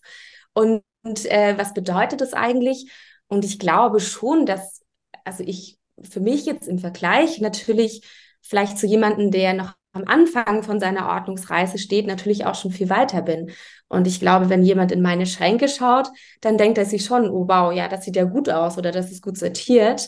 Und, 0.53 0.83
und 1.03 1.25
äh, 1.25 1.57
was 1.57 1.73
bedeutet 1.73 2.21
das 2.21 2.33
eigentlich? 2.33 2.89
Und 3.27 3.43
ich 3.45 3.59
glaube 3.59 3.99
schon, 3.99 4.45
dass, 4.45 4.81
also 5.25 5.43
ich 5.45 5.77
für 6.01 6.21
mich 6.21 6.45
jetzt 6.45 6.67
im 6.67 6.79
Vergleich 6.79 7.41
natürlich 7.41 8.01
vielleicht 8.41 8.77
zu 8.77 8.87
jemandem, 8.87 9.31
der 9.31 9.53
noch 9.53 9.73
am 9.91 10.05
Anfang 10.05 10.63
von 10.63 10.79
seiner 10.79 11.09
Ordnungsreise 11.09 11.77
steht, 11.77 12.07
natürlich 12.07 12.45
auch 12.45 12.55
schon 12.55 12.71
viel 12.71 12.89
weiter 12.89 13.21
bin. 13.21 13.51
Und 13.89 14.07
ich 14.07 14.19
glaube, 14.19 14.47
wenn 14.49 14.63
jemand 14.63 14.91
in 14.93 15.01
meine 15.01 15.25
Schränke 15.25 15.67
schaut, 15.67 16.07
dann 16.41 16.57
denkt 16.57 16.77
er 16.77 16.85
sich 16.85 17.03
schon, 17.03 17.29
oh 17.29 17.47
wow, 17.49 17.73
ja, 17.73 17.87
das 17.89 18.05
sieht 18.05 18.15
ja 18.15 18.23
gut 18.23 18.49
aus 18.49 18.77
oder 18.77 18.91
das 18.91 19.11
ist 19.11 19.21
gut 19.23 19.37
sortiert. 19.37 20.07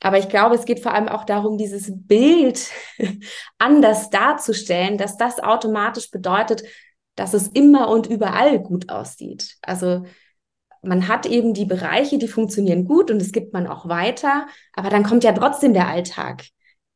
Aber 0.00 0.18
ich 0.18 0.28
glaube, 0.28 0.54
es 0.54 0.64
geht 0.64 0.80
vor 0.80 0.94
allem 0.94 1.08
auch 1.08 1.24
darum, 1.24 1.58
dieses 1.58 1.92
Bild 1.94 2.70
anders 3.58 4.10
darzustellen, 4.10 4.98
dass 4.98 5.16
das 5.16 5.40
automatisch 5.40 6.10
bedeutet, 6.10 6.62
dass 7.16 7.34
es 7.34 7.48
immer 7.48 7.88
und 7.88 8.06
überall 8.06 8.60
gut 8.60 8.88
aussieht. 8.88 9.56
Also 9.62 10.04
man 10.82 11.08
hat 11.08 11.26
eben 11.26 11.52
die 11.52 11.66
Bereiche, 11.66 12.18
die 12.18 12.28
funktionieren 12.28 12.86
gut 12.86 13.10
und 13.10 13.20
es 13.20 13.32
gibt 13.32 13.52
man 13.52 13.66
auch 13.66 13.88
weiter, 13.88 14.46
aber 14.72 14.88
dann 14.88 15.04
kommt 15.04 15.24
ja 15.24 15.32
trotzdem 15.32 15.74
der 15.74 15.88
Alltag. 15.88 16.44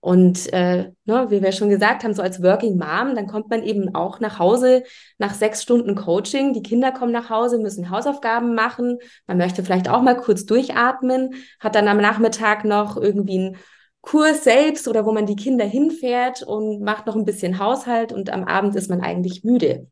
Und 0.05 0.53
äh, 0.53 0.93
ne, 1.07 1.31
wie 1.31 1.43
wir 1.43 1.51
schon 1.53 1.71
gesagt 1.71 2.05
haben, 2.05 2.13
so 2.13 2.21
als 2.21 2.43
Working 2.43 2.77
Mom, 2.77 3.15
dann 3.15 3.27
kommt 3.27 3.49
man 3.49 3.63
eben 3.63 3.95
auch 3.95 4.21
nach 4.21 4.39
Hause 4.39 4.83
nach 5.17 5.33
sechs 5.33 5.63
Stunden 5.63 5.95
Coaching. 5.95 6.53
Die 6.53 6.63
Kinder 6.63 6.93
kommen 6.93 7.11
nach 7.11 7.31
Hause, 7.31 7.57
müssen 7.57 7.89
Hausaufgaben 7.89 8.55
machen. 8.55 8.99
Man 9.27 9.39
möchte 9.39 9.65
vielleicht 9.65 9.89
auch 9.89 10.03
mal 10.03 10.15
kurz 10.15 10.45
durchatmen, 10.45 11.37
hat 11.59 11.75
dann 11.75 11.89
am 11.89 11.97
Nachmittag 11.97 12.67
noch 12.67 12.99
irgendwie 12.99 13.39
einen 13.39 13.57
Kurs 14.03 14.45
selbst 14.45 14.89
oder 14.89 15.07
wo 15.07 15.13
man 15.13 15.25
die 15.25 15.37
Kinder 15.37 15.65
hinfährt 15.65 16.43
und 16.43 16.83
macht 16.83 17.07
noch 17.07 17.17
ein 17.17 17.25
bisschen 17.25 17.59
Haushalt 17.59 18.13
und 18.13 18.29
am 18.29 18.45
Abend 18.45 18.77
ist 18.77 18.91
man 18.91 19.01
eigentlich 19.01 19.43
müde. 19.43 19.87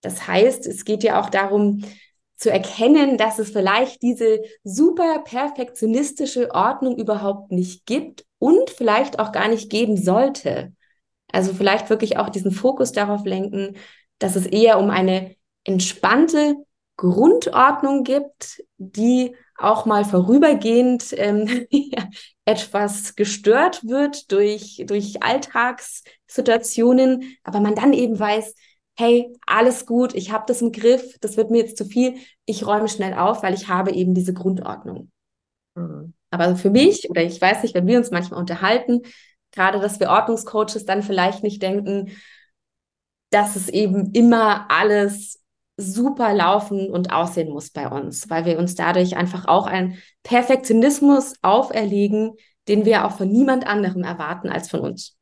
Das 0.00 0.26
heißt, 0.26 0.66
es 0.66 0.86
geht 0.86 1.04
ja 1.04 1.20
auch 1.20 1.28
darum, 1.28 1.84
zu 2.36 2.50
erkennen, 2.50 3.16
dass 3.16 3.38
es 3.38 3.50
vielleicht 3.50 4.02
diese 4.02 4.42
super 4.62 5.22
perfektionistische 5.24 6.54
Ordnung 6.54 6.98
überhaupt 6.98 7.50
nicht 7.50 7.86
gibt 7.86 8.26
und 8.38 8.70
vielleicht 8.70 9.18
auch 9.18 9.32
gar 9.32 9.48
nicht 9.48 9.70
geben 9.70 9.96
sollte. 9.96 10.74
Also 11.32 11.54
vielleicht 11.54 11.90
wirklich 11.90 12.18
auch 12.18 12.28
diesen 12.28 12.52
Fokus 12.52 12.92
darauf 12.92 13.24
lenken, 13.24 13.76
dass 14.18 14.36
es 14.36 14.46
eher 14.46 14.78
um 14.78 14.90
eine 14.90 15.34
entspannte 15.64 16.56
Grundordnung 16.96 18.04
gibt, 18.04 18.62
die 18.78 19.34
auch 19.58 19.86
mal 19.86 20.04
vorübergehend 20.04 21.14
ähm, 21.16 21.66
etwas 22.44 23.16
gestört 23.16 23.86
wird 23.86 24.30
durch, 24.30 24.84
durch 24.86 25.22
Alltagssituationen, 25.22 27.36
aber 27.42 27.60
man 27.60 27.74
dann 27.74 27.92
eben 27.92 28.18
weiß, 28.18 28.54
hey, 28.96 29.32
alles 29.46 29.86
gut, 29.86 30.14
ich 30.14 30.32
habe 30.32 30.44
das 30.46 30.62
im 30.62 30.72
Griff, 30.72 31.18
das 31.20 31.36
wird 31.36 31.50
mir 31.50 31.58
jetzt 31.58 31.76
zu 31.76 31.84
viel, 31.84 32.16
ich 32.46 32.66
räume 32.66 32.88
schnell 32.88 33.14
auf, 33.14 33.42
weil 33.42 33.54
ich 33.54 33.68
habe 33.68 33.92
eben 33.92 34.14
diese 34.14 34.32
Grundordnung. 34.32 35.10
Mhm. 35.74 36.14
Aber 36.30 36.56
für 36.56 36.70
mich, 36.70 37.08
oder 37.10 37.22
ich 37.22 37.40
weiß 37.40 37.62
nicht, 37.62 37.74
wenn 37.74 37.86
wir 37.86 37.98
uns 37.98 38.10
manchmal 38.10 38.40
unterhalten, 38.40 39.02
gerade, 39.52 39.80
dass 39.80 40.00
wir 40.00 40.10
Ordnungscoaches 40.10 40.84
dann 40.84 41.02
vielleicht 41.02 41.42
nicht 41.42 41.62
denken, 41.62 42.10
dass 43.30 43.56
es 43.56 43.68
eben 43.68 44.12
immer 44.12 44.70
alles 44.70 45.42
super 45.76 46.32
laufen 46.32 46.90
und 46.90 47.12
aussehen 47.12 47.52
muss 47.52 47.70
bei 47.70 47.88
uns, 47.88 48.30
weil 48.30 48.46
wir 48.46 48.58
uns 48.58 48.74
dadurch 48.74 49.16
einfach 49.16 49.46
auch 49.46 49.66
einen 49.66 49.98
Perfektionismus 50.22 51.34
auferlegen, 51.42 52.32
den 52.68 52.84
wir 52.84 53.04
auch 53.04 53.12
von 53.12 53.28
niemand 53.28 53.66
anderem 53.66 54.02
erwarten 54.02 54.48
als 54.48 54.70
von 54.70 54.80
uns. 54.80 55.15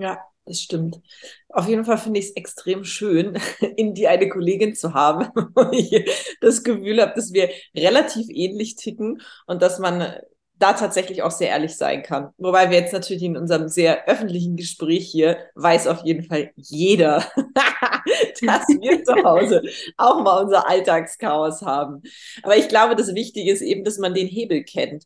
Ja, 0.00 0.18
das 0.44 0.60
stimmt. 0.60 1.00
Auf 1.48 1.68
jeden 1.68 1.84
Fall 1.84 1.98
finde 1.98 2.20
ich 2.20 2.26
es 2.26 2.36
extrem 2.36 2.84
schön, 2.84 3.38
in 3.76 3.94
die 3.94 4.06
eine 4.06 4.28
Kollegin 4.28 4.74
zu 4.74 4.94
haben, 4.94 5.28
wo 5.54 5.70
ich 5.72 6.08
das 6.40 6.62
Gefühl 6.62 7.00
habe, 7.00 7.12
dass 7.14 7.32
wir 7.32 7.50
relativ 7.76 8.28
ähnlich 8.30 8.76
ticken 8.76 9.20
und 9.46 9.60
dass 9.60 9.78
man 9.78 10.14
da 10.54 10.72
tatsächlich 10.72 11.22
auch 11.22 11.30
sehr 11.30 11.50
ehrlich 11.50 11.76
sein 11.76 12.02
kann. 12.02 12.30
Wobei 12.36 12.70
wir 12.70 12.78
jetzt 12.78 12.92
natürlich 12.92 13.22
in 13.22 13.36
unserem 13.36 13.68
sehr 13.68 14.08
öffentlichen 14.08 14.56
Gespräch 14.56 15.08
hier 15.08 15.38
weiß 15.54 15.86
auf 15.86 16.04
jeden 16.04 16.24
Fall 16.24 16.50
jeder, 16.56 17.18
dass 17.36 18.66
wir 18.66 19.04
zu 19.04 19.14
Hause 19.24 19.62
auch 19.96 20.20
mal 20.22 20.42
unser 20.42 20.68
Alltagschaos 20.68 21.62
haben. 21.62 22.02
Aber 22.42 22.56
ich 22.56 22.68
glaube, 22.68 22.96
das 22.96 23.14
Wichtige 23.14 23.52
ist 23.52 23.62
eben, 23.62 23.84
dass 23.84 23.98
man 23.98 24.14
den 24.14 24.26
Hebel 24.26 24.64
kennt. 24.64 25.04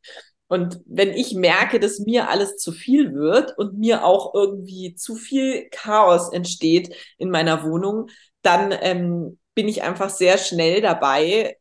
Und 0.52 0.82
wenn 0.84 1.14
ich 1.14 1.32
merke, 1.32 1.80
dass 1.80 1.98
mir 2.00 2.28
alles 2.28 2.58
zu 2.58 2.72
viel 2.72 3.14
wird 3.14 3.56
und 3.56 3.78
mir 3.78 4.04
auch 4.04 4.34
irgendwie 4.34 4.94
zu 4.94 5.14
viel 5.16 5.70
Chaos 5.70 6.30
entsteht 6.30 6.94
in 7.16 7.30
meiner 7.30 7.64
Wohnung, 7.64 8.10
dann 8.42 8.70
ähm, 8.82 9.38
bin 9.54 9.66
ich 9.66 9.82
einfach 9.82 10.10
sehr 10.10 10.36
schnell 10.36 10.82
dabei, 10.82 11.56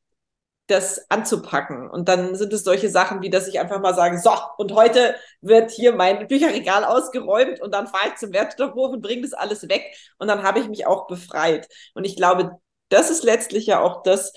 das 0.68 1.10
anzupacken. 1.10 1.90
Und 1.90 2.10
dann 2.10 2.36
sind 2.36 2.52
es 2.52 2.66
solche 2.66 2.90
Sachen, 2.90 3.22
wie 3.22 3.30
dass 3.30 3.48
ich 3.48 3.62
einfach 3.62 3.80
mal 3.80 3.96
sage, 3.96 4.20
so, 4.20 4.32
und 4.58 4.74
heute 4.74 5.16
wird 5.40 5.72
hier 5.72 5.96
mein 5.96 6.28
Bücherregal 6.28 6.84
ausgeräumt 6.84 7.62
und 7.62 7.74
dann 7.74 7.88
fahre 7.88 8.10
ich 8.10 8.16
zum 8.16 8.34
Wertstoffhof 8.34 8.92
und 8.92 9.02
bringe 9.02 9.22
das 9.22 9.32
alles 9.32 9.70
weg 9.70 9.86
und 10.18 10.28
dann 10.28 10.44
habe 10.44 10.60
ich 10.60 10.68
mich 10.68 10.86
auch 10.86 11.08
befreit. 11.08 11.70
Und 11.94 12.04
ich 12.04 12.18
glaube, 12.18 12.60
das 12.90 13.10
ist 13.10 13.24
letztlich 13.24 13.68
ja 13.68 13.80
auch 13.80 14.04
das, 14.04 14.34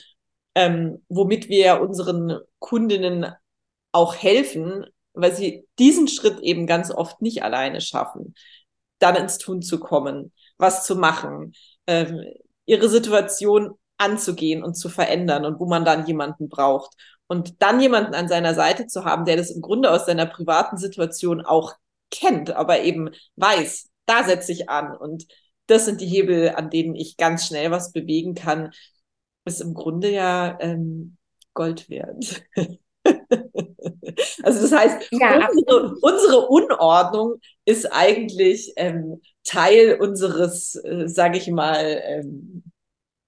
ähm, 0.54 1.04
womit 1.08 1.48
wir 1.48 1.80
unseren 1.80 2.38
Kundinnen 2.60 3.34
auch 3.94 4.16
helfen, 4.16 4.85
weil 5.12 5.35
sie 5.35 5.66
diesen 5.78 6.09
Schritt 6.09 6.40
eben 6.40 6.66
ganz 6.66 6.90
oft 6.90 7.22
nicht 7.22 7.42
alleine 7.42 7.80
schaffen, 7.80 8.35
dann 8.98 9.16
ins 9.16 9.38
Tun 9.38 9.62
zu 9.62 9.78
kommen, 9.78 10.33
was 10.59 10.85
zu 10.85 10.96
machen, 10.96 11.52
ähm, 11.87 12.20
ihre 12.66 12.88
Situation 12.88 13.74
anzugehen 13.96 14.64
und 14.64 14.74
zu 14.74 14.88
verändern 14.88 15.44
und 15.44 15.61
wo 15.61 15.66
man 15.66 15.85
dann 15.85 16.07
jemanden 16.07 16.48
braucht. 16.48 16.92
Und 17.26 17.62
dann 17.62 17.80
jemanden 17.80 18.14
an 18.14 18.28
seiner 18.28 18.54
Seite 18.54 18.87
zu 18.87 19.04
haben, 19.04 19.24
der 19.24 19.37
das 19.37 19.50
im 19.50 19.62
Grunde 19.62 19.90
aus 19.90 20.07
seiner 20.07 20.26
privaten 20.26 20.76
Situation 20.76 21.40
auch 21.40 21.74
kennt, 22.11 22.50
aber 22.50 22.83
eben 22.83 23.11
weiß, 23.37 23.88
da 24.07 24.24
setze 24.24 24.52
ich 24.52 24.68
an. 24.68 24.96
Und 24.96 25.26
das 25.66 25.85
sind 25.85 26.00
die 26.00 26.07
Hebel, 26.07 26.50
an 26.50 26.68
denen 26.70 26.94
ich 26.96 27.16
ganz 27.16 27.46
schnell 27.46 27.70
was 27.70 27.92
bewegen 27.92 28.35
kann, 28.35 28.72
ist 29.44 29.61
im 29.61 29.74
Grunde 29.74 30.11
ja 30.11 30.59
ähm, 30.61 31.16
Gold 31.54 31.88
wert. 31.88 32.42
also 34.42 34.62
das 34.62 34.73
heißt, 34.73 35.09
ja, 35.12 35.49
unsere, 35.51 35.94
unsere, 36.01 36.47
Unordnung 36.49 37.40
ist 37.64 37.87
eigentlich 37.87 38.73
ähm, 38.77 39.20
Teil 39.44 39.99
unseres, 40.01 40.77
äh, 40.77 41.09
sage 41.09 41.38
ich 41.38 41.51
mal, 41.51 42.03
ähm, 42.05 42.62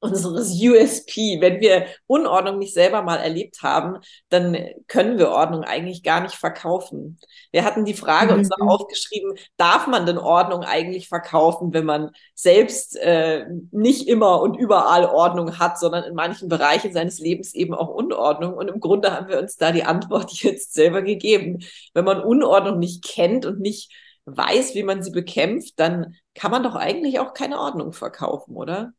unseres 0.00 0.50
USP. 0.62 1.40
Wenn 1.40 1.60
wir 1.60 1.86
Unordnung 2.06 2.58
nicht 2.58 2.74
selber 2.74 3.02
mal 3.02 3.16
erlebt 3.16 3.62
haben, 3.62 3.98
dann 4.28 4.56
können 4.88 5.18
wir 5.18 5.30
Ordnung 5.30 5.64
eigentlich 5.64 6.02
gar 6.02 6.20
nicht 6.20 6.34
verkaufen. 6.34 7.18
Wir 7.52 7.64
hatten 7.64 7.84
die 7.84 7.94
Frage 7.94 8.32
mhm. 8.32 8.40
uns 8.40 8.48
noch 8.50 8.66
aufgeschrieben, 8.66 9.34
darf 9.56 9.86
man 9.86 10.06
denn 10.06 10.18
Ordnung 10.18 10.62
eigentlich 10.62 11.08
verkaufen, 11.08 11.72
wenn 11.72 11.84
man 11.84 12.10
selbst 12.34 12.96
äh, 12.96 13.46
nicht 13.70 14.08
immer 14.08 14.40
und 14.40 14.56
überall 14.56 15.06
Ordnung 15.06 15.58
hat, 15.58 15.78
sondern 15.78 16.04
in 16.04 16.14
manchen 16.14 16.48
Bereichen 16.48 16.92
seines 16.92 17.18
Lebens 17.18 17.54
eben 17.54 17.74
auch 17.74 17.88
Unordnung. 17.88 18.54
Und 18.54 18.68
im 18.68 18.80
Grunde 18.80 19.12
haben 19.12 19.28
wir 19.28 19.38
uns 19.38 19.56
da 19.56 19.72
die 19.72 19.84
Antwort 19.84 20.32
jetzt 20.42 20.74
selber 20.74 21.02
gegeben. 21.02 21.64
Wenn 21.94 22.04
man 22.04 22.22
Unordnung 22.22 22.78
nicht 22.78 23.04
kennt 23.04 23.46
und 23.46 23.60
nicht 23.60 23.92
weiß, 24.26 24.74
wie 24.74 24.82
man 24.82 25.02
sie 25.02 25.12
bekämpft, 25.12 25.74
dann 25.78 26.16
kann 26.34 26.50
man 26.50 26.64
doch 26.64 26.74
eigentlich 26.74 27.20
auch 27.20 27.32
keine 27.32 27.60
Ordnung 27.60 27.92
verkaufen, 27.92 28.56
oder? 28.56 28.92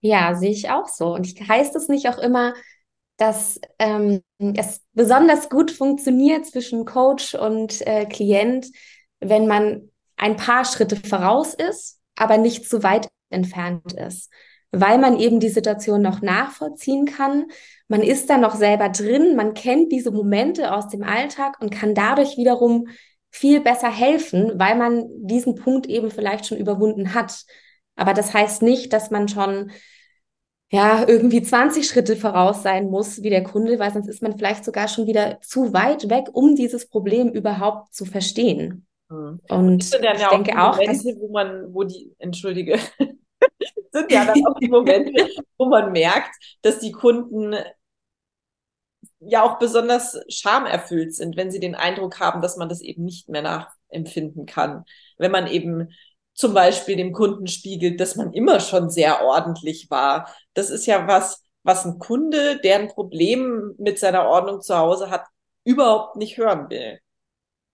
Ja, 0.00 0.34
sehe 0.34 0.50
ich 0.50 0.70
auch 0.70 0.88
so. 0.88 1.14
Und 1.14 1.26
ich, 1.26 1.48
heißt 1.48 1.76
es 1.76 1.88
nicht 1.88 2.08
auch 2.08 2.18
immer, 2.18 2.54
dass 3.16 3.60
ähm, 3.78 4.22
es 4.38 4.80
besonders 4.94 5.50
gut 5.50 5.70
funktioniert 5.70 6.46
zwischen 6.46 6.86
Coach 6.86 7.34
und 7.34 7.86
äh, 7.86 8.06
Klient, 8.06 8.66
wenn 9.20 9.46
man 9.46 9.90
ein 10.16 10.36
paar 10.36 10.64
Schritte 10.64 10.96
voraus 10.96 11.52
ist, 11.54 12.00
aber 12.16 12.38
nicht 12.38 12.68
zu 12.68 12.82
weit 12.82 13.08
entfernt 13.28 13.92
ist, 13.92 14.30
weil 14.70 14.96
man 14.98 15.18
eben 15.18 15.38
die 15.38 15.50
Situation 15.50 16.00
noch 16.00 16.22
nachvollziehen 16.22 17.04
kann. 17.04 17.46
Man 17.88 18.02
ist 18.02 18.30
da 18.30 18.38
noch 18.38 18.54
selber 18.54 18.88
drin, 18.88 19.36
man 19.36 19.52
kennt 19.52 19.92
diese 19.92 20.10
Momente 20.10 20.72
aus 20.74 20.88
dem 20.88 21.02
Alltag 21.02 21.60
und 21.60 21.70
kann 21.70 21.94
dadurch 21.94 22.38
wiederum 22.38 22.88
viel 23.30 23.60
besser 23.60 23.90
helfen, 23.90 24.58
weil 24.58 24.76
man 24.76 25.04
diesen 25.26 25.54
Punkt 25.56 25.86
eben 25.86 26.10
vielleicht 26.10 26.46
schon 26.46 26.58
überwunden 26.58 27.12
hat. 27.14 27.44
Aber 27.96 28.14
das 28.14 28.32
heißt 28.32 28.62
nicht, 28.62 28.92
dass 28.92 29.10
man 29.10 29.28
schon 29.28 29.70
ja, 30.72 31.06
irgendwie 31.06 31.42
20 31.42 31.86
Schritte 31.86 32.14
voraus 32.14 32.62
sein 32.62 32.90
muss 32.90 33.22
wie 33.22 33.30
der 33.30 33.42
Kunde, 33.42 33.78
weil 33.80 33.92
sonst 33.92 34.08
ist 34.08 34.22
man 34.22 34.36
vielleicht 34.36 34.64
sogar 34.64 34.86
schon 34.86 35.08
wieder 35.08 35.40
zu 35.40 35.72
weit 35.72 36.08
weg, 36.08 36.28
um 36.32 36.54
dieses 36.54 36.88
Problem 36.88 37.30
überhaupt 37.30 37.92
zu 37.92 38.04
verstehen. 38.04 38.86
Mhm. 39.08 39.40
Und 39.48 39.84
ich 39.84 40.00
ja 40.00 40.30
denke 40.30 40.60
auch, 40.60 40.76
Momente, 40.76 41.12
dass, 41.12 41.20
wo 41.20 41.32
man, 41.32 41.74
wo 41.74 41.82
die, 41.82 42.14
entschuldige, 42.18 42.78
sind 43.92 44.12
ja 44.12 44.24
dann 44.24 44.46
auch 44.46 44.58
die 44.60 44.68
Momente, 44.68 45.28
wo 45.58 45.66
man 45.66 45.90
merkt, 45.90 46.36
dass 46.62 46.78
die 46.78 46.92
Kunden 46.92 47.56
ja 49.18 49.42
auch 49.42 49.58
besonders 49.58 50.18
schamerfüllt 50.28 51.14
sind, 51.14 51.36
wenn 51.36 51.50
sie 51.50 51.60
den 51.60 51.74
Eindruck 51.74 52.20
haben, 52.20 52.40
dass 52.40 52.56
man 52.56 52.68
das 52.68 52.80
eben 52.80 53.04
nicht 53.04 53.28
mehr 53.28 53.42
nachempfinden 53.42 54.46
kann. 54.46 54.84
Wenn 55.18 55.32
man 55.32 55.48
eben 55.48 55.88
zum 56.40 56.54
Beispiel 56.54 56.96
dem 56.96 57.12
Kunden 57.12 57.46
spiegelt, 57.46 58.00
dass 58.00 58.16
man 58.16 58.32
immer 58.32 58.60
schon 58.60 58.90
sehr 58.90 59.22
ordentlich 59.24 59.90
war. 59.90 60.34
Das 60.54 60.70
ist 60.70 60.86
ja 60.86 61.06
was, 61.06 61.42
was 61.62 61.84
ein 61.84 61.98
Kunde, 61.98 62.60
der 62.60 62.78
ein 62.78 62.88
Problem 62.88 63.74
mit 63.78 63.98
seiner 63.98 64.26
Ordnung 64.26 64.60
zu 64.62 64.76
Hause 64.76 65.10
hat, 65.10 65.26
überhaupt 65.64 66.16
nicht 66.16 66.38
hören 66.38 66.70
will. 66.70 66.98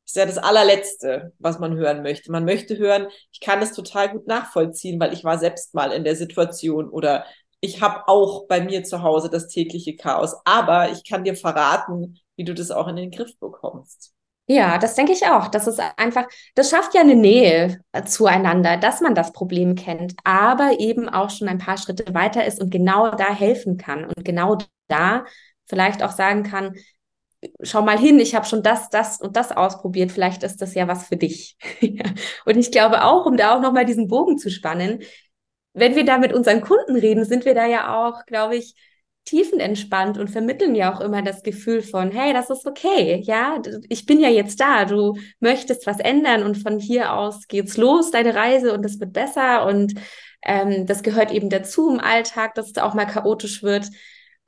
Das 0.04 0.12
ist 0.12 0.16
ja 0.16 0.26
das 0.26 0.38
allerletzte, 0.38 1.32
was 1.38 1.58
man 1.58 1.76
hören 1.76 2.02
möchte. 2.02 2.30
Man 2.30 2.44
möchte 2.44 2.78
hören, 2.78 3.08
ich 3.32 3.40
kann 3.40 3.60
das 3.60 3.72
total 3.72 4.10
gut 4.10 4.26
nachvollziehen, 4.26 5.00
weil 5.00 5.12
ich 5.12 5.24
war 5.24 5.38
selbst 5.38 5.74
mal 5.74 5.92
in 5.92 6.04
der 6.04 6.16
Situation 6.16 6.88
oder 6.88 7.24
ich 7.60 7.80
habe 7.80 8.06
auch 8.08 8.46
bei 8.46 8.60
mir 8.60 8.84
zu 8.84 9.02
Hause 9.02 9.30
das 9.30 9.48
tägliche 9.48 9.96
Chaos. 9.96 10.36
Aber 10.44 10.90
ich 10.90 11.04
kann 11.04 11.24
dir 11.24 11.36
verraten, 11.36 12.18
wie 12.36 12.44
du 12.44 12.54
das 12.54 12.70
auch 12.70 12.88
in 12.88 12.96
den 12.96 13.10
Griff 13.10 13.38
bekommst. 13.38 14.15
Ja, 14.48 14.78
das 14.78 14.94
denke 14.94 15.12
ich 15.12 15.26
auch. 15.26 15.48
Das 15.48 15.66
ist 15.66 15.80
einfach, 15.96 16.26
das 16.54 16.70
schafft 16.70 16.94
ja 16.94 17.00
eine 17.00 17.16
Nähe 17.16 17.80
äh, 17.92 18.04
zueinander, 18.04 18.76
dass 18.76 19.00
man 19.00 19.14
das 19.14 19.32
Problem 19.32 19.74
kennt, 19.74 20.14
aber 20.22 20.78
eben 20.78 21.08
auch 21.08 21.30
schon 21.30 21.48
ein 21.48 21.58
paar 21.58 21.76
Schritte 21.78 22.14
weiter 22.14 22.44
ist 22.44 22.60
und 22.60 22.70
genau 22.70 23.10
da 23.10 23.34
helfen 23.34 23.76
kann 23.76 24.04
und 24.04 24.24
genau 24.24 24.58
da 24.86 25.24
vielleicht 25.64 26.02
auch 26.04 26.12
sagen 26.12 26.44
kann, 26.44 26.76
schau 27.62 27.82
mal 27.82 27.98
hin, 27.98 28.20
ich 28.20 28.34
habe 28.34 28.46
schon 28.46 28.62
das, 28.62 28.90
das 28.90 29.20
und 29.20 29.36
das 29.36 29.52
ausprobiert, 29.52 30.12
vielleicht 30.12 30.42
ist 30.42 30.62
das 30.62 30.74
ja 30.74 30.88
was 30.88 31.08
für 31.08 31.16
dich. 31.16 31.56
und 32.46 32.56
ich 32.56 32.70
glaube 32.72 33.04
auch, 33.04 33.26
um 33.26 33.36
da 33.36 33.56
auch 33.56 33.60
nochmal 33.60 33.86
diesen 33.86 34.08
Bogen 34.08 34.38
zu 34.38 34.50
spannen, 34.50 35.00
wenn 35.74 35.96
wir 35.96 36.04
da 36.04 36.18
mit 36.18 36.32
unseren 36.32 36.60
Kunden 36.62 36.96
reden, 36.96 37.24
sind 37.24 37.44
wir 37.44 37.54
da 37.54 37.66
ja 37.66 37.96
auch, 37.96 38.24
glaube 38.26 38.56
ich, 38.56 38.74
tiefenentspannt 39.26 40.18
und 40.18 40.30
vermitteln 40.30 40.74
ja 40.74 40.94
auch 40.94 41.00
immer 41.00 41.20
das 41.20 41.42
Gefühl 41.42 41.82
von, 41.82 42.10
hey, 42.10 42.32
das 42.32 42.48
ist 42.48 42.66
okay, 42.66 43.20
ja, 43.24 43.60
ich 43.88 44.06
bin 44.06 44.20
ja 44.20 44.30
jetzt 44.30 44.60
da, 44.60 44.84
du 44.84 45.18
möchtest 45.40 45.86
was 45.86 45.98
ändern 45.98 46.44
und 46.44 46.56
von 46.56 46.78
hier 46.78 47.12
aus 47.12 47.48
geht's 47.48 47.76
los, 47.76 48.10
deine 48.10 48.34
Reise 48.34 48.72
und 48.72 48.84
es 48.86 48.98
wird 48.98 49.12
besser 49.12 49.66
und 49.66 49.94
ähm, 50.42 50.86
das 50.86 51.02
gehört 51.02 51.32
eben 51.32 51.50
dazu 51.50 51.90
im 51.90 52.00
Alltag, 52.00 52.54
dass 52.54 52.68
es 52.68 52.78
auch 52.78 52.94
mal 52.94 53.06
chaotisch 53.06 53.62
wird. 53.62 53.90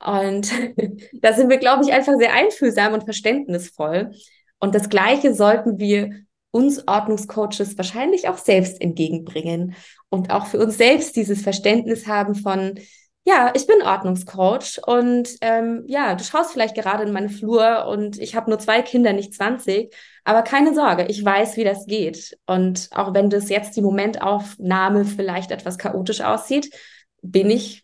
Und 0.03 0.49
da 1.13 1.33
sind 1.33 1.49
wir, 1.49 1.57
glaube 1.57 1.83
ich, 1.83 1.91
einfach 1.91 2.13
sehr 2.17 2.33
einfühlsam 2.33 2.93
und 2.93 3.03
verständnisvoll. 3.03 4.11
Und 4.59 4.75
das 4.75 4.89
Gleiche 4.89 5.33
sollten 5.33 5.77
wir 5.77 6.11
uns 6.51 6.87
Ordnungscoaches 6.87 7.77
wahrscheinlich 7.77 8.29
auch 8.29 8.37
selbst 8.37 8.81
entgegenbringen 8.81 9.75
und 10.09 10.31
auch 10.31 10.47
für 10.47 10.59
uns 10.59 10.77
selbst 10.77 11.15
dieses 11.15 11.41
Verständnis 11.41 12.07
haben 12.07 12.33
von, 12.33 12.79
ja, 13.25 13.51
ich 13.53 13.67
bin 13.67 13.81
Ordnungscoach 13.81 14.81
und 14.87 15.29
ähm, 15.41 15.83
ja, 15.87 16.15
du 16.15 16.23
schaust 16.23 16.51
vielleicht 16.51 16.75
gerade 16.75 17.03
in 17.03 17.11
meine 17.11 17.29
Flur 17.29 17.85
und 17.87 18.17
ich 18.17 18.35
habe 18.35 18.49
nur 18.49 18.59
zwei 18.59 18.81
Kinder, 18.81 19.13
nicht 19.13 19.33
20, 19.33 19.93
aber 20.23 20.41
keine 20.41 20.73
Sorge, 20.73 21.05
ich 21.07 21.23
weiß, 21.23 21.57
wie 21.57 21.63
das 21.63 21.85
geht. 21.85 22.37
Und 22.47 22.89
auch 22.93 23.13
wenn 23.13 23.29
das 23.29 23.49
jetzt 23.49 23.75
die 23.75 23.81
Momentaufnahme 23.81 25.05
vielleicht 25.05 25.51
etwas 25.51 25.77
chaotisch 25.77 26.21
aussieht, 26.21 26.73
bin 27.21 27.49
ich 27.49 27.83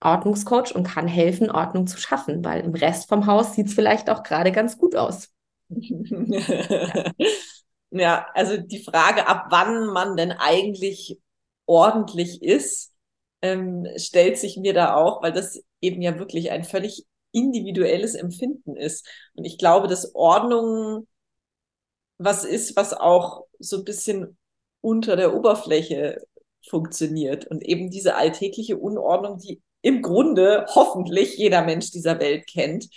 Ordnungscoach 0.00 0.74
und 0.74 0.84
kann 0.84 1.06
helfen, 1.06 1.50
Ordnung 1.50 1.86
zu 1.86 1.98
schaffen, 1.98 2.44
weil 2.44 2.60
im 2.62 2.74
Rest 2.74 3.08
vom 3.08 3.26
Haus 3.26 3.54
sieht 3.54 3.68
es 3.68 3.74
vielleicht 3.74 4.10
auch 4.10 4.22
gerade 4.22 4.52
ganz 4.52 4.76
gut 4.78 4.96
aus. 4.96 5.28
ja, 7.90 8.26
also 8.34 8.56
die 8.58 8.82
Frage, 8.82 9.26
ab 9.28 9.46
wann 9.50 9.86
man 9.86 10.16
denn 10.16 10.32
eigentlich 10.32 11.18
ordentlich 11.66 12.42
ist, 12.42 12.91
ähm, 13.42 13.86
stellt 13.96 14.38
sich 14.38 14.56
mir 14.56 14.72
da 14.72 14.94
auch, 14.94 15.22
weil 15.22 15.32
das 15.32 15.62
eben 15.80 16.00
ja 16.02 16.18
wirklich 16.18 16.50
ein 16.50 16.64
völlig 16.64 17.06
individuelles 17.32 18.14
Empfinden 18.14 18.76
ist. 18.76 19.06
Und 19.34 19.44
ich 19.44 19.58
glaube, 19.58 19.88
dass 19.88 20.14
Ordnung 20.14 21.06
was 22.18 22.44
ist, 22.44 22.76
was 22.76 22.92
auch 22.92 23.46
so 23.58 23.78
ein 23.78 23.84
bisschen 23.84 24.38
unter 24.80 25.16
der 25.16 25.34
Oberfläche 25.34 26.22
funktioniert. 26.68 27.46
Und 27.46 27.64
eben 27.64 27.90
diese 27.90 28.14
alltägliche 28.14 28.76
Unordnung, 28.76 29.38
die 29.38 29.62
im 29.82 30.02
Grunde 30.02 30.66
hoffentlich 30.68 31.36
jeder 31.36 31.62
Mensch 31.62 31.90
dieser 31.90 32.20
Welt 32.20 32.46
kennt, 32.46 32.88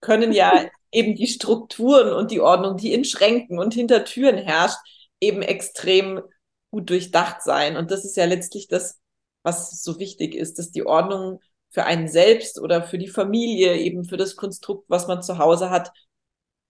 können 0.00 0.32
ja 0.32 0.66
eben 0.92 1.14
die 1.14 1.26
Strukturen 1.26 2.12
und 2.12 2.30
die 2.30 2.40
Ordnung, 2.40 2.76
die 2.76 2.92
in 2.92 3.04
Schränken 3.04 3.58
und 3.58 3.74
hinter 3.74 4.04
Türen 4.04 4.38
herrscht, 4.38 4.78
eben 5.20 5.42
extrem 5.42 6.22
gut 6.70 6.88
durchdacht 6.90 7.42
sein. 7.42 7.76
Und 7.76 7.90
das 7.90 8.04
ist 8.04 8.16
ja 8.16 8.24
letztlich 8.24 8.68
das, 8.68 9.00
was 9.44 9.82
so 9.82 10.00
wichtig 10.00 10.34
ist, 10.34 10.58
dass 10.58 10.72
die 10.72 10.84
Ordnung 10.84 11.40
für 11.70 11.84
einen 11.84 12.08
selbst 12.08 12.60
oder 12.60 12.82
für 12.82 12.98
die 12.98 13.08
Familie, 13.08 13.76
eben 13.78 14.04
für 14.04 14.16
das 14.16 14.34
Konstrukt, 14.36 14.86
was 14.88 15.06
man 15.06 15.22
zu 15.22 15.38
Hause 15.38 15.70
hat, 15.70 15.92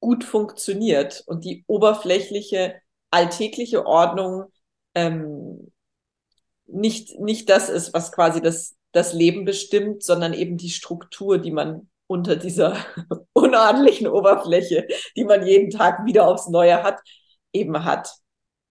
gut 0.01 0.25
funktioniert 0.25 1.23
und 1.27 1.45
die 1.45 1.65
oberflächliche, 1.67 2.81
alltägliche 3.11 3.87
Ordnung 3.87 4.53
ähm, 4.95 5.73
nicht, 6.67 7.19
nicht 7.21 7.49
das 7.49 7.71
ist, 7.71 7.95
was 7.95 8.13
quasi 8.13 8.43
das 8.43 8.75
das 8.95 9.13
Leben 9.13 9.45
bestimmt, 9.45 10.03
sondern 10.03 10.33
eben 10.33 10.57
die 10.57 10.71
Struktur, 10.71 11.39
die 11.39 11.51
man 11.51 11.91
unter 12.07 12.37
dieser 12.37 12.77
unordentlichen 13.33 14.07
Oberfläche, 14.07 14.87
die 15.17 15.25
man 15.25 15.47
jeden 15.47 15.71
Tag 15.71 16.07
wieder 16.07 16.29
aufs 16.29 16.49
Neue 16.49 16.83
hat, 16.83 17.01
eben 17.53 17.85
hat. 17.85 18.15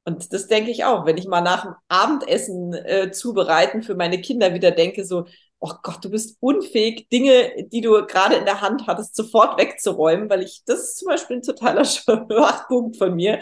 Und 0.06 0.34
das 0.34 0.48
denke 0.48 0.72
ich 0.72 0.84
auch, 0.84 1.06
wenn 1.06 1.18
ich 1.18 1.28
mal 1.28 1.42
nach 1.42 1.63
dem 1.63 1.76
Abendessen 1.88 2.74
äh, 2.74 3.12
zubereiten 3.12 3.84
für 3.84 3.96
meine 3.96 4.20
Kinder 4.20 4.54
wieder 4.54 4.72
denke, 4.72 5.06
so, 5.06 5.26
oh 5.60 5.72
Gott, 5.82 6.04
du 6.04 6.10
bist 6.10 6.38
unfähig, 6.42 7.08
Dinge, 7.10 7.68
die 7.72 7.80
du 7.80 8.06
gerade 8.06 8.36
in 8.36 8.46
der 8.46 8.60
Hand 8.60 8.86
hattest, 8.86 9.16
sofort 9.16 9.58
wegzuräumen, 9.58 10.30
weil 10.30 10.44
ich, 10.44 10.62
das 10.66 10.80
ist 10.80 10.98
zum 10.98 11.08
Beispiel 11.08 11.38
ein 11.38 11.42
totaler 11.42 11.86
Schwachpunkt 11.86 12.98
von 12.98 13.16
mir. 13.16 13.39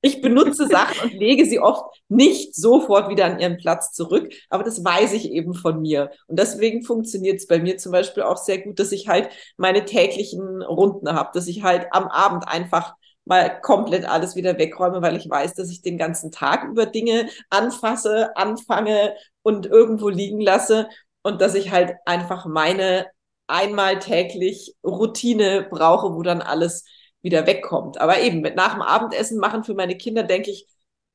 Ich 0.00 0.22
benutze 0.22 0.66
Sachen 0.66 1.10
und 1.10 1.12
lege 1.18 1.44
sie 1.44 1.58
oft 1.58 1.84
nicht 2.08 2.54
sofort 2.54 3.10
wieder 3.10 3.26
an 3.26 3.38
ihren 3.38 3.58
Platz 3.58 3.92
zurück, 3.92 4.32
aber 4.48 4.62
das 4.62 4.82
weiß 4.82 5.12
ich 5.12 5.30
eben 5.30 5.52
von 5.52 5.82
mir. 5.82 6.10
Und 6.26 6.38
deswegen 6.38 6.84
funktioniert 6.84 7.38
es 7.38 7.46
bei 7.46 7.58
mir 7.58 7.76
zum 7.76 7.92
Beispiel 7.92 8.22
auch 8.22 8.38
sehr 8.38 8.62
gut, 8.62 8.78
dass 8.78 8.92
ich 8.92 9.08
halt 9.08 9.28
meine 9.58 9.84
täglichen 9.84 10.62
Runden 10.62 11.12
habe, 11.12 11.30
dass 11.34 11.48
ich 11.48 11.62
halt 11.62 11.88
am 11.90 12.08
Abend 12.08 12.48
einfach 12.48 12.94
mal 13.28 13.60
komplett 13.60 14.08
alles 14.08 14.36
wieder 14.36 14.58
wegräume, 14.58 15.02
weil 15.02 15.16
ich 15.16 15.28
weiß, 15.28 15.54
dass 15.54 15.70
ich 15.70 15.82
den 15.82 15.98
ganzen 15.98 16.32
Tag 16.32 16.64
über 16.64 16.86
Dinge 16.86 17.28
anfasse, 17.50 18.36
anfange 18.36 19.14
und 19.42 19.66
irgendwo 19.66 20.08
liegen 20.08 20.40
lasse 20.40 20.88
und 21.22 21.40
dass 21.40 21.54
ich 21.54 21.70
halt 21.70 21.94
einfach 22.06 22.46
meine 22.46 23.06
einmal 23.46 23.98
täglich 23.98 24.74
Routine 24.84 25.66
brauche, 25.70 26.14
wo 26.14 26.22
dann 26.22 26.42
alles 26.42 26.84
wieder 27.22 27.46
wegkommt. 27.46 28.00
Aber 28.00 28.20
eben, 28.20 28.40
mit 28.40 28.56
nach 28.56 28.74
dem 28.74 28.82
Abendessen 28.82 29.38
machen 29.38 29.64
für 29.64 29.74
meine 29.74 29.96
Kinder, 29.96 30.22
denke 30.22 30.50
ich, 30.50 30.66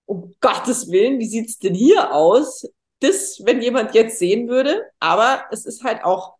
um 0.05 0.33
Gottes 0.41 0.91
Willen, 0.91 1.19
wie 1.19 1.27
sieht's 1.27 1.59
denn 1.59 1.73
hier 1.73 2.13
aus? 2.13 2.67
Das, 2.99 3.41
wenn 3.45 3.61
jemand 3.61 3.93
jetzt 3.95 4.19
sehen 4.19 4.49
würde. 4.49 4.83
Aber 4.99 5.45
es 5.51 5.65
ist 5.65 5.83
halt 5.83 6.03
auch 6.03 6.35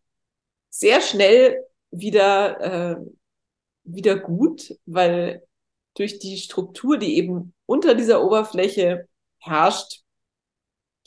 sehr 0.70 1.02
schnell 1.02 1.64
wieder, 1.92 2.60
äh, 2.62 2.96
wieder 3.84 4.18
gut, 4.18 4.76
weil 4.86 5.44
durch 5.96 6.20
die 6.20 6.38
Struktur, 6.38 6.98
die 6.98 7.16
eben 7.18 7.54
unter 7.66 7.96
dieser 7.96 8.24
Oberfläche 8.24 9.08
herrscht, 9.40 10.02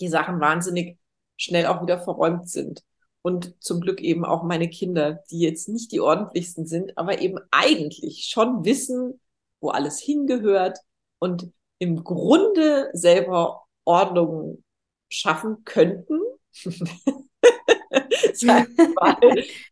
die 0.00 0.08
Sachen 0.08 0.40
wahnsinnig 0.40 0.98
schnell 1.36 1.66
auch 1.66 1.82
wieder 1.82 1.98
verräumt 1.98 2.48
sind 2.48 2.82
und 3.22 3.54
zum 3.62 3.80
Glück 3.80 4.00
eben 4.00 4.24
auch 4.24 4.42
meine 4.42 4.68
Kinder, 4.68 5.24
die 5.30 5.40
jetzt 5.40 5.68
nicht 5.68 5.92
die 5.92 6.00
ordentlichsten 6.00 6.66
sind, 6.66 6.96
aber 6.96 7.20
eben 7.20 7.38
eigentlich 7.50 8.26
schon 8.30 8.64
wissen, 8.64 9.20
wo 9.60 9.70
alles 9.70 9.98
hingehört 9.98 10.78
und 11.18 11.50
im 11.78 12.04
Grunde 12.04 12.90
selber 12.92 13.64
Ordnung 13.84 14.62
schaffen 15.08 15.64
könnten. 15.64 16.20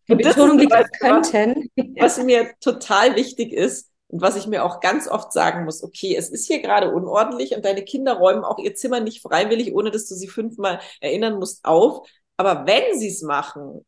Die 0.08 0.14
Betonung 0.14 0.58
liegt 0.58 0.74
auf 0.74 0.86
könnten. 0.98 1.70
Was 1.98 2.22
mir 2.22 2.54
total 2.60 3.16
wichtig 3.16 3.52
ist 3.52 3.90
und 4.14 4.20
was 4.20 4.36
ich 4.36 4.46
mir 4.46 4.64
auch 4.64 4.78
ganz 4.78 5.08
oft 5.08 5.32
sagen 5.32 5.64
muss, 5.64 5.82
okay, 5.82 6.14
es 6.14 6.28
ist 6.28 6.46
hier 6.46 6.62
gerade 6.62 6.92
unordentlich 6.94 7.56
und 7.56 7.64
deine 7.64 7.82
Kinder 7.82 8.12
räumen 8.12 8.44
auch 8.44 8.60
ihr 8.60 8.76
Zimmer 8.76 9.00
nicht 9.00 9.22
freiwillig, 9.22 9.74
ohne 9.74 9.90
dass 9.90 10.06
du 10.06 10.14
sie 10.14 10.28
fünfmal 10.28 10.78
erinnern 11.00 11.40
musst, 11.40 11.64
auf. 11.64 12.06
Aber 12.36 12.64
wenn 12.64 12.96
sie 12.96 13.08
es 13.08 13.22
machen, 13.22 13.84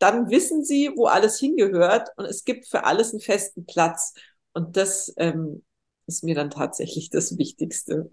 dann 0.00 0.30
wissen 0.30 0.64
sie, 0.64 0.90
wo 0.96 1.06
alles 1.06 1.38
hingehört 1.38 2.08
und 2.16 2.24
es 2.24 2.44
gibt 2.44 2.66
für 2.66 2.82
alles 2.86 3.12
einen 3.12 3.20
festen 3.20 3.66
Platz. 3.66 4.14
Und 4.52 4.76
das 4.76 5.14
ähm, 5.16 5.64
ist 6.08 6.24
mir 6.24 6.34
dann 6.34 6.50
tatsächlich 6.50 7.10
das 7.10 7.38
Wichtigste. 7.38 8.10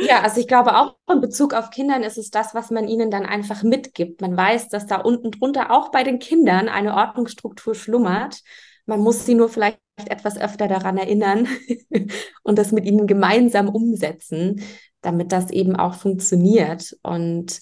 Ja, 0.00 0.22
also 0.22 0.40
ich 0.40 0.46
glaube 0.46 0.74
auch 0.74 0.94
in 1.12 1.20
Bezug 1.20 1.52
auf 1.52 1.68
Kindern 1.68 2.02
ist 2.02 2.16
es 2.16 2.30
das, 2.30 2.54
was 2.54 2.70
man 2.70 2.88
ihnen 2.88 3.10
dann 3.10 3.26
einfach 3.26 3.62
mitgibt. 3.62 4.22
Man 4.22 4.36
weiß, 4.36 4.68
dass 4.68 4.86
da 4.86 5.00
unten 5.00 5.32
drunter 5.32 5.70
auch 5.70 5.90
bei 5.90 6.02
den 6.02 6.18
Kindern 6.18 6.68
eine 6.68 6.94
Ordnungsstruktur 6.94 7.74
schlummert. 7.74 8.40
Man 8.86 9.00
muss 9.00 9.26
sie 9.26 9.34
nur 9.34 9.48
vielleicht 9.48 9.80
etwas 10.06 10.38
öfter 10.38 10.68
daran 10.68 10.96
erinnern 10.96 11.48
und 12.42 12.58
das 12.58 12.72
mit 12.72 12.84
ihnen 12.86 13.06
gemeinsam 13.06 13.68
umsetzen, 13.68 14.62
damit 15.00 15.32
das 15.32 15.50
eben 15.50 15.76
auch 15.76 15.94
funktioniert. 15.94 16.96
Und 17.02 17.60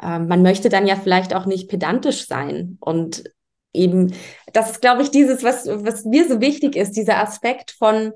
ähm, 0.00 0.28
man 0.28 0.42
möchte 0.42 0.68
dann 0.68 0.86
ja 0.86 0.96
vielleicht 0.96 1.34
auch 1.34 1.46
nicht 1.46 1.68
pedantisch 1.68 2.26
sein 2.26 2.76
und 2.80 3.24
eben, 3.72 4.12
das 4.52 4.72
ist, 4.72 4.80
glaube 4.80 5.02
ich, 5.02 5.10
dieses, 5.10 5.42
was, 5.42 5.66
was 5.66 6.04
mir 6.04 6.28
so 6.28 6.40
wichtig 6.40 6.76
ist, 6.76 6.96
dieser 6.96 7.18
Aspekt 7.22 7.70
von, 7.70 8.12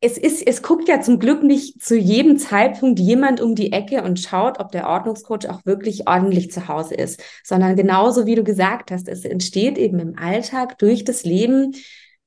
es 0.00 0.18
ist, 0.18 0.46
es 0.46 0.62
guckt 0.62 0.88
ja 0.88 1.00
zum 1.00 1.18
Glück 1.18 1.42
nicht 1.42 1.82
zu 1.82 1.96
jedem 1.96 2.38
Zeitpunkt 2.38 2.98
jemand 2.98 3.40
um 3.40 3.54
die 3.54 3.72
Ecke 3.72 4.02
und 4.02 4.20
schaut, 4.20 4.58
ob 4.60 4.72
der 4.72 4.88
Ordnungscoach 4.88 5.48
auch 5.48 5.64
wirklich 5.64 6.08
ordentlich 6.08 6.50
zu 6.50 6.68
Hause 6.68 6.94
ist, 6.94 7.22
sondern 7.44 7.76
genauso 7.76 8.26
wie 8.26 8.34
du 8.34 8.44
gesagt 8.44 8.90
hast, 8.90 9.08
es 9.08 9.24
entsteht 9.24 9.78
eben 9.78 9.98
im 9.98 10.18
Alltag 10.18 10.78
durch 10.78 11.04
das 11.04 11.24
Leben, 11.24 11.74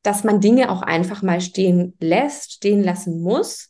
dass 0.05 0.23
man 0.23 0.39
Dinge 0.39 0.69
auch 0.69 0.83
einfach 0.83 1.23
mal 1.23 1.41
stehen 1.41 1.95
lässt, 1.99 2.53
stehen 2.53 2.83
lassen 2.83 3.21
muss 3.21 3.69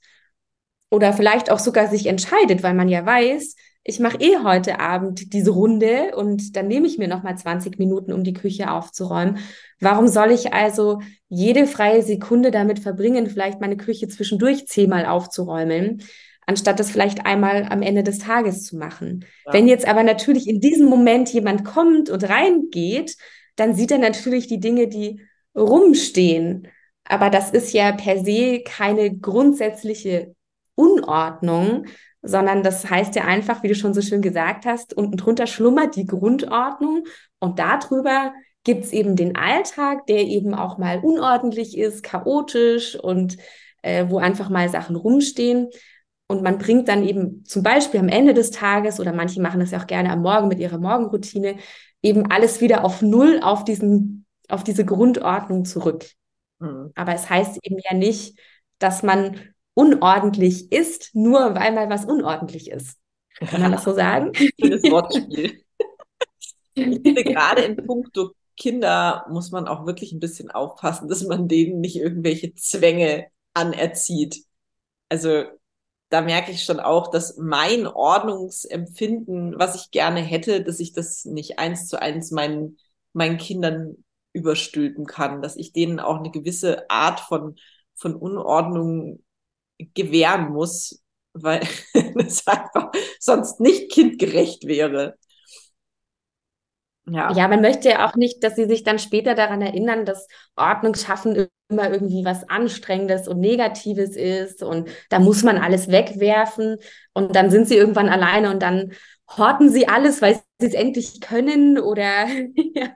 oder 0.89 1.13
vielleicht 1.13 1.49
auch 1.49 1.59
sogar 1.59 1.87
sich 1.87 2.07
entscheidet, 2.07 2.61
weil 2.61 2.73
man 2.73 2.89
ja 2.89 3.05
weiß, 3.05 3.55
ich 3.87 3.99
mache 3.99 4.17
eh 4.19 4.37
heute 4.43 4.79
Abend 4.79 5.31
diese 5.31 5.51
Runde 5.51 6.15
und 6.15 6.55
dann 6.55 6.67
nehme 6.67 6.87
ich 6.87 6.97
mir 6.97 7.07
noch 7.07 7.23
mal 7.23 7.37
20 7.37 7.77
Minuten, 7.77 8.11
um 8.11 8.23
die 8.23 8.33
Küche 8.33 8.71
aufzuräumen. 8.71 9.37
Warum 9.79 10.07
soll 10.07 10.31
ich 10.31 10.53
also 10.53 10.99
jede 11.29 11.67
freie 11.67 12.01
Sekunde 12.01 12.51
damit 12.51 12.79
verbringen, 12.79 13.27
vielleicht 13.27 13.61
meine 13.61 13.77
Küche 13.77 14.07
zwischendurch 14.07 14.67
zehnmal 14.67 15.05
aufzuräumen, 15.05 16.01
anstatt 16.47 16.79
das 16.79 16.89
vielleicht 16.89 17.27
einmal 17.27 17.67
am 17.69 17.83
Ende 17.83 18.03
des 18.03 18.17
Tages 18.17 18.63
zu 18.63 18.75
machen? 18.75 19.23
Ja. 19.45 19.53
Wenn 19.53 19.67
jetzt 19.67 19.87
aber 19.87 20.03
natürlich 20.03 20.49
in 20.49 20.59
diesem 20.59 20.89
Moment 20.89 21.31
jemand 21.31 21.63
kommt 21.63 22.09
und 22.09 22.27
reingeht, 22.27 23.15
dann 23.55 23.75
sieht 23.75 23.91
er 23.91 23.99
natürlich 23.99 24.47
die 24.47 24.59
Dinge, 24.59 24.87
die 24.87 25.21
rumstehen. 25.55 26.67
Aber 27.03 27.29
das 27.29 27.51
ist 27.51 27.73
ja 27.73 27.91
per 27.91 28.23
se 28.23 28.61
keine 28.65 29.17
grundsätzliche 29.17 30.35
Unordnung, 30.75 31.85
sondern 32.21 32.63
das 32.63 32.89
heißt 32.89 33.15
ja 33.15 33.25
einfach, 33.25 33.63
wie 33.63 33.67
du 33.67 33.75
schon 33.75 33.93
so 33.93 34.01
schön 34.01 34.21
gesagt 34.21 34.65
hast, 34.65 34.95
unten 34.95 35.17
drunter 35.17 35.47
schlummert 35.47 35.95
die 35.95 36.07
Grundordnung 36.07 37.03
und 37.39 37.59
darüber 37.59 38.33
gibt 38.63 38.85
es 38.85 38.93
eben 38.93 39.15
den 39.15 39.35
Alltag, 39.35 40.07
der 40.07 40.21
eben 40.21 40.55
auch 40.55 40.77
mal 40.77 40.99
unordentlich 40.99 41.77
ist, 41.77 42.03
chaotisch 42.03 42.95
und 42.95 43.37
äh, 43.83 44.05
wo 44.09 44.17
einfach 44.17 44.49
mal 44.49 44.69
Sachen 44.69 44.95
rumstehen. 44.95 45.69
Und 46.27 46.41
man 46.41 46.57
bringt 46.57 46.87
dann 46.87 47.07
eben 47.07 47.45
zum 47.45 47.61
Beispiel 47.61 47.99
am 47.99 48.09
Ende 48.09 48.33
des 48.33 48.49
Tages 48.49 48.99
oder 48.99 49.13
manche 49.13 49.39
machen 49.39 49.59
das 49.59 49.69
ja 49.69 49.79
auch 49.79 49.85
gerne 49.87 50.09
am 50.09 50.23
Morgen 50.23 50.47
mit 50.47 50.59
ihrer 50.59 50.79
Morgenroutine 50.79 51.57
eben 52.01 52.29
alles 52.31 52.61
wieder 52.61 52.83
auf 52.83 53.03
Null 53.03 53.39
auf 53.43 53.63
diesen, 53.63 54.24
auf 54.49 54.63
diese 54.63 54.85
Grundordnung 54.85 55.65
zurück. 55.65 56.05
Mhm. 56.59 56.91
Aber 56.95 57.13
es 57.13 57.29
heißt 57.29 57.59
eben 57.63 57.77
ja 57.89 57.95
nicht, 57.95 58.39
dass 58.79 59.03
man 59.03 59.39
unordentlich 59.73 60.71
ist, 60.71 61.13
nur 61.13 61.55
weil 61.55 61.73
mal 61.73 61.89
was 61.89 62.05
unordentlich 62.05 62.71
ist. 62.71 62.97
Kann 63.39 63.61
man 63.61 63.71
das 63.71 63.83
so 63.83 63.93
sagen? 63.93 64.31
Schönes 64.33 64.83
Wortspiel. 64.91 65.61
Ich 66.73 67.01
finde, 67.01 67.23
gerade 67.23 67.61
in 67.61 67.75
puncto 67.75 68.31
Kinder 68.57 69.25
muss 69.29 69.51
man 69.51 69.67
auch 69.67 69.85
wirklich 69.85 70.13
ein 70.13 70.19
bisschen 70.19 70.49
aufpassen, 70.49 71.09
dass 71.09 71.23
man 71.23 71.47
denen 71.47 71.81
nicht 71.81 71.97
irgendwelche 71.97 72.53
Zwänge 72.55 73.27
anerzieht. 73.53 74.43
Also 75.09 75.43
da 76.09 76.21
merke 76.21 76.51
ich 76.51 76.63
schon 76.63 76.79
auch, 76.79 77.09
dass 77.11 77.37
mein 77.37 77.87
Ordnungsempfinden, 77.87 79.57
was 79.57 79.75
ich 79.75 79.91
gerne 79.91 80.21
hätte, 80.21 80.63
dass 80.63 80.79
ich 80.79 80.93
das 80.93 81.25
nicht 81.25 81.59
eins 81.59 81.87
zu 81.87 82.01
eins 82.01 82.31
meinen, 82.31 82.77
meinen 83.13 83.37
Kindern 83.37 84.04
überstülpen 84.35 85.05
kann, 85.05 85.41
dass 85.41 85.55
ich 85.55 85.71
denen 85.73 85.99
auch 85.99 86.19
eine 86.19 86.31
gewisse 86.31 86.89
Art 86.89 87.19
von, 87.21 87.55
von 87.95 88.15
Unordnung 88.15 89.23
gewähren 89.93 90.51
muss, 90.51 91.03
weil 91.33 91.61
es 92.17 92.45
einfach 92.47 92.91
sonst 93.19 93.59
nicht 93.59 93.91
kindgerecht 93.91 94.65
wäre. 94.65 95.17
Ja. 97.07 97.31
ja, 97.33 97.47
man 97.47 97.61
möchte 97.61 97.89
ja 97.89 98.07
auch 98.07 98.15
nicht, 98.15 98.43
dass 98.43 98.55
sie 98.55 98.65
sich 98.65 98.83
dann 98.83 98.97
später 98.97 99.35
daran 99.35 99.61
erinnern, 99.61 100.05
dass 100.05 100.27
Ordnung 100.55 100.95
schaffen 100.95 101.47
immer 101.69 101.91
irgendwie 101.91 102.25
was 102.25 102.49
Anstrengendes 102.49 103.27
und 103.27 103.39
Negatives 103.39 104.15
ist 104.15 104.63
und 104.63 104.89
da 105.09 105.19
muss 105.19 105.43
man 105.43 105.57
alles 105.57 105.87
wegwerfen 105.89 106.77
und 107.13 107.35
dann 107.35 107.51
sind 107.51 107.67
sie 107.67 107.75
irgendwann 107.75 108.09
alleine 108.09 108.49
und 108.49 108.61
dann 108.61 108.93
horten 109.37 109.69
sie 109.69 109.87
alles, 109.87 110.21
weil 110.21 110.39
sie 110.59 110.67
es 110.67 110.73
endlich 110.73 111.19
können 111.21 111.79
oder 111.79 112.27
ja, 112.55 112.95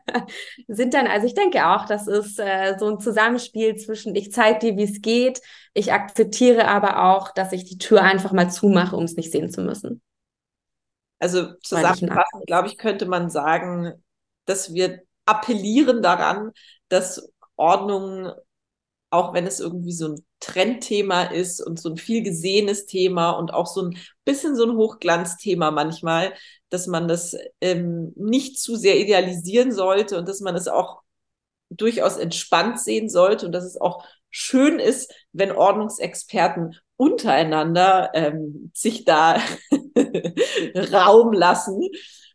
sind 0.68 0.94
dann, 0.94 1.08
also 1.08 1.28
ich 1.28 1.34
denke 1.34 1.68
auch, 1.68 1.86
das 1.86 2.08
ist 2.08 2.40
äh, 2.40 2.76
so 2.80 2.90
ein 2.90 3.00
Zusammenspiel 3.00 3.76
zwischen, 3.76 4.16
ich 4.16 4.32
zeige 4.32 4.60
dir, 4.60 4.78
wie 4.78 4.84
es 4.84 5.02
geht, 5.02 5.42
ich 5.74 5.92
akzeptiere 5.92 6.68
aber 6.68 7.04
auch, 7.04 7.32
dass 7.34 7.52
ich 7.52 7.66
die 7.66 7.78
Tür 7.78 8.02
einfach 8.02 8.32
mal 8.32 8.50
zumache, 8.50 8.96
um 8.96 9.04
es 9.04 9.16
nicht 9.16 9.32
sehen 9.32 9.50
zu 9.50 9.62
müssen. 9.62 10.02
Also 11.20 11.54
zusammenfassend, 11.62 12.48
glaube 12.48 12.70
ich, 12.70 12.78
könnte 12.78 13.06
man 13.06 13.30
sagen, 13.30 13.94
dass 14.46 14.74
wir 14.74 15.02
appellieren 15.26 16.02
daran, 16.02 16.52
dass 16.88 17.30
Ordnung, 17.58 18.32
auch 19.10 19.34
wenn 19.34 19.48
es 19.48 19.60
irgendwie 19.60 19.92
so 19.94 20.10
ein 20.10 20.26
Trendthema 20.40 21.24
ist 21.24 21.62
und 21.62 21.80
so 21.80 21.90
ein 21.90 21.98
viel 21.98 22.22
gesehenes 22.24 22.86
Thema 22.86 23.32
und 23.32 23.54
auch 23.54 23.68
so 23.68 23.84
ein 23.84 23.98
bisschen 24.26 24.56
so 24.56 24.66
ein 24.66 24.76
Hochglanzthema 24.78 25.72
manchmal, 25.72 26.34
dass 26.70 26.88
man 26.88 27.08
das 27.08 27.36
ähm, 27.62 28.14
nicht 28.16 28.60
zu 28.60 28.76
sehr 28.76 29.00
idealisieren 29.00 29.72
sollte 29.72 30.18
und 30.18 30.28
dass 30.28 30.42
man 30.42 30.56
es 30.56 30.68
auch 30.68 31.02
durchaus 31.70 32.18
entspannt 32.18 32.80
sehen 32.80 33.10
sollte 33.10 33.46
und 33.46 33.52
dass 33.52 33.64
es 33.64 33.80
auch 33.80 34.04
schön 34.30 34.80
ist, 34.80 35.14
wenn 35.32 35.52
Ordnungsexperten 35.52 36.76
untereinander 36.98 38.12
ähm, 38.14 38.72
sich 38.74 39.06
da 39.06 39.42
Raum 40.76 41.34
lassen 41.34 41.82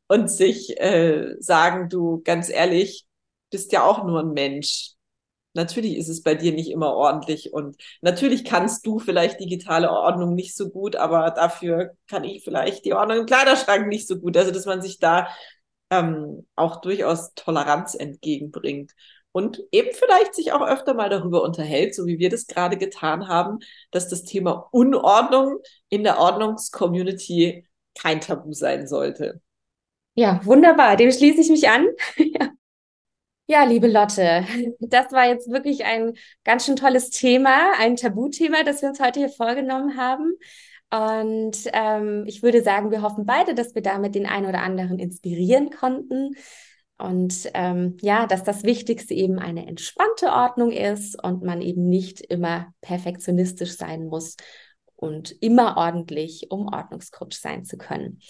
und 0.09 0.31
sich 0.31 0.79
äh, 0.81 1.35
sagen, 1.39 1.89
du 1.89 2.23
ganz 2.25 2.49
ehrlich, 2.49 3.07
bist 3.51 3.73
ja 3.73 3.85
auch 3.85 4.05
nur 4.05 4.21
ein 4.21 4.33
Mensch. 4.33 4.94
Natürlich 5.55 5.97
ist 5.97 6.09
es 6.09 6.23
bei 6.23 6.35
dir 6.35 6.53
nicht 6.53 6.71
immer 6.71 6.95
ordentlich 6.95 7.53
und 7.53 7.77
natürlich 8.01 8.45
kannst 8.45 8.85
du 8.87 8.99
vielleicht 8.99 9.41
digitale 9.41 9.91
Ordnung 9.91 10.35
nicht 10.35 10.57
so 10.57 10.69
gut, 10.69 10.97
aber 10.97 11.31
dafür 11.31 11.93
kann 12.09 12.25
ich 12.25 12.45
vielleicht 12.45 12.85
die 12.85 12.93
Ordnung 12.93 13.19
im 13.21 13.27
Kleiderschrank 13.27 13.87
nicht 13.87 14.09
so 14.09 14.19
gut. 14.19 14.37
Also 14.37 14.51
dass 14.51 14.67
man 14.67 14.83
sich 14.83 14.99
da 14.99 15.29
ähm, 15.91 16.47
auch 16.57 16.81
durchaus 16.81 17.35
Toleranz 17.35 17.95
entgegenbringt 17.95 18.93
und 19.33 19.61
eben 19.73 19.91
vielleicht 19.93 20.35
sich 20.35 20.53
auch 20.53 20.63
öfter 20.63 20.95
mal 20.95 21.09
darüber 21.09 21.43
unterhält, 21.43 21.95
so 21.95 22.07
wie 22.07 22.19
wir 22.19 22.31
das 22.31 22.47
gerade 22.47 22.77
getan 22.77 23.29
haben, 23.29 23.59
dass 23.91 24.09
das 24.09 24.23
Thema 24.23 24.69
Unordnung 24.71 25.59
in 25.89 26.05
der 26.05 26.19
Ordnungscommunity 26.19 27.67
kein 27.97 28.21
Tabu 28.21 28.53
sein 28.53 28.87
sollte. 28.87 29.41
Ja, 30.15 30.41
wunderbar, 30.45 30.97
dem 30.97 31.11
schließe 31.11 31.41
ich 31.41 31.51
mich 31.51 31.69
an. 31.69 31.87
ja. 33.47 33.65
liebe 33.65 33.89
Lotte, 33.89 34.45
das 34.81 35.13
war 35.13 35.27
jetzt 35.27 35.51
wirklich 35.51 35.85
ein 35.85 36.15
ganz 36.45 36.67
schön 36.67 36.77
tolles 36.77 37.11
Thema, 37.11 37.73
ein 37.79 37.97
Tabuthema, 37.97 38.63
das 38.65 38.83
wir 38.83 38.89
uns 38.89 39.01
heute 39.01 39.21
hier 39.21 39.29
vorgenommen 39.29 39.97
haben. 39.97 40.35
Und 40.91 41.57
ähm, 41.73 42.25
ich 42.27 42.43
würde 42.43 42.63
sagen, 42.63 42.91
wir 42.91 43.03
hoffen 43.03 43.27
beide, 43.27 43.55
dass 43.55 43.75
wir 43.75 43.83
damit 43.83 44.15
den 44.15 44.27
einen 44.27 44.47
oder 44.47 44.63
anderen 44.63 44.99
inspirieren 44.99 45.71
konnten. 45.71 46.37
Und 46.99 47.51
ähm, 47.55 47.97
ja, 48.01 48.27
dass 48.27 48.45
das 48.45 48.63
Wichtigste 48.63 49.15
eben 49.15 49.41
eine 49.41 49.67
entspannte 49.67 50.29
Ordnung 50.29 50.71
ist 50.71 51.21
und 51.23 51.43
man 51.43 51.61
eben 51.61 51.89
nicht 51.89 52.21
immer 52.21 52.73
perfektionistisch 52.81 53.77
sein 53.77 54.07
muss 54.07 54.37
und 54.95 55.33
immer 55.43 55.77
ordentlich, 55.77 56.47
um 56.51 56.73
Ordnungscoach 56.73 57.33
sein 57.33 57.65
zu 57.65 57.77
können. 57.77 58.21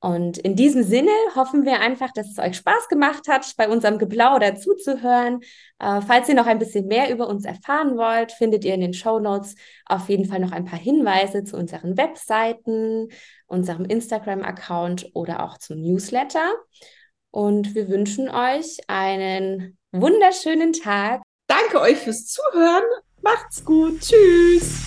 Und 0.00 0.38
in 0.38 0.56
diesem 0.56 0.82
Sinne 0.82 1.10
hoffen 1.34 1.66
wir 1.66 1.80
einfach, 1.80 2.10
dass 2.12 2.30
es 2.30 2.38
euch 2.38 2.56
Spaß 2.56 2.88
gemacht 2.88 3.28
hat, 3.28 3.46
bei 3.58 3.68
unserem 3.68 3.98
Geplauder 3.98 4.56
zuzuhören. 4.56 5.40
Äh, 5.78 6.00
falls 6.00 6.28
ihr 6.28 6.34
noch 6.34 6.46
ein 6.46 6.58
bisschen 6.58 6.86
mehr 6.86 7.10
über 7.12 7.28
uns 7.28 7.44
erfahren 7.44 7.98
wollt, 7.98 8.32
findet 8.32 8.64
ihr 8.64 8.72
in 8.72 8.80
den 8.80 8.94
Show 8.94 9.18
Notes 9.18 9.56
auf 9.84 10.08
jeden 10.08 10.24
Fall 10.24 10.40
noch 10.40 10.52
ein 10.52 10.64
paar 10.64 10.78
Hinweise 10.78 11.44
zu 11.44 11.56
unseren 11.58 11.98
Webseiten, 11.98 13.08
unserem 13.46 13.84
Instagram-Account 13.84 15.10
oder 15.12 15.44
auch 15.44 15.58
zum 15.58 15.82
Newsletter. 15.82 16.50
Und 17.30 17.74
wir 17.74 17.88
wünschen 17.88 18.30
euch 18.30 18.78
einen 18.88 19.76
wunderschönen 19.92 20.72
Tag. 20.72 21.22
Danke 21.46 21.78
euch 21.80 21.98
fürs 21.98 22.26
Zuhören. 22.26 22.84
Macht's 23.20 23.62
gut. 23.64 24.00
Tschüss. 24.00 24.86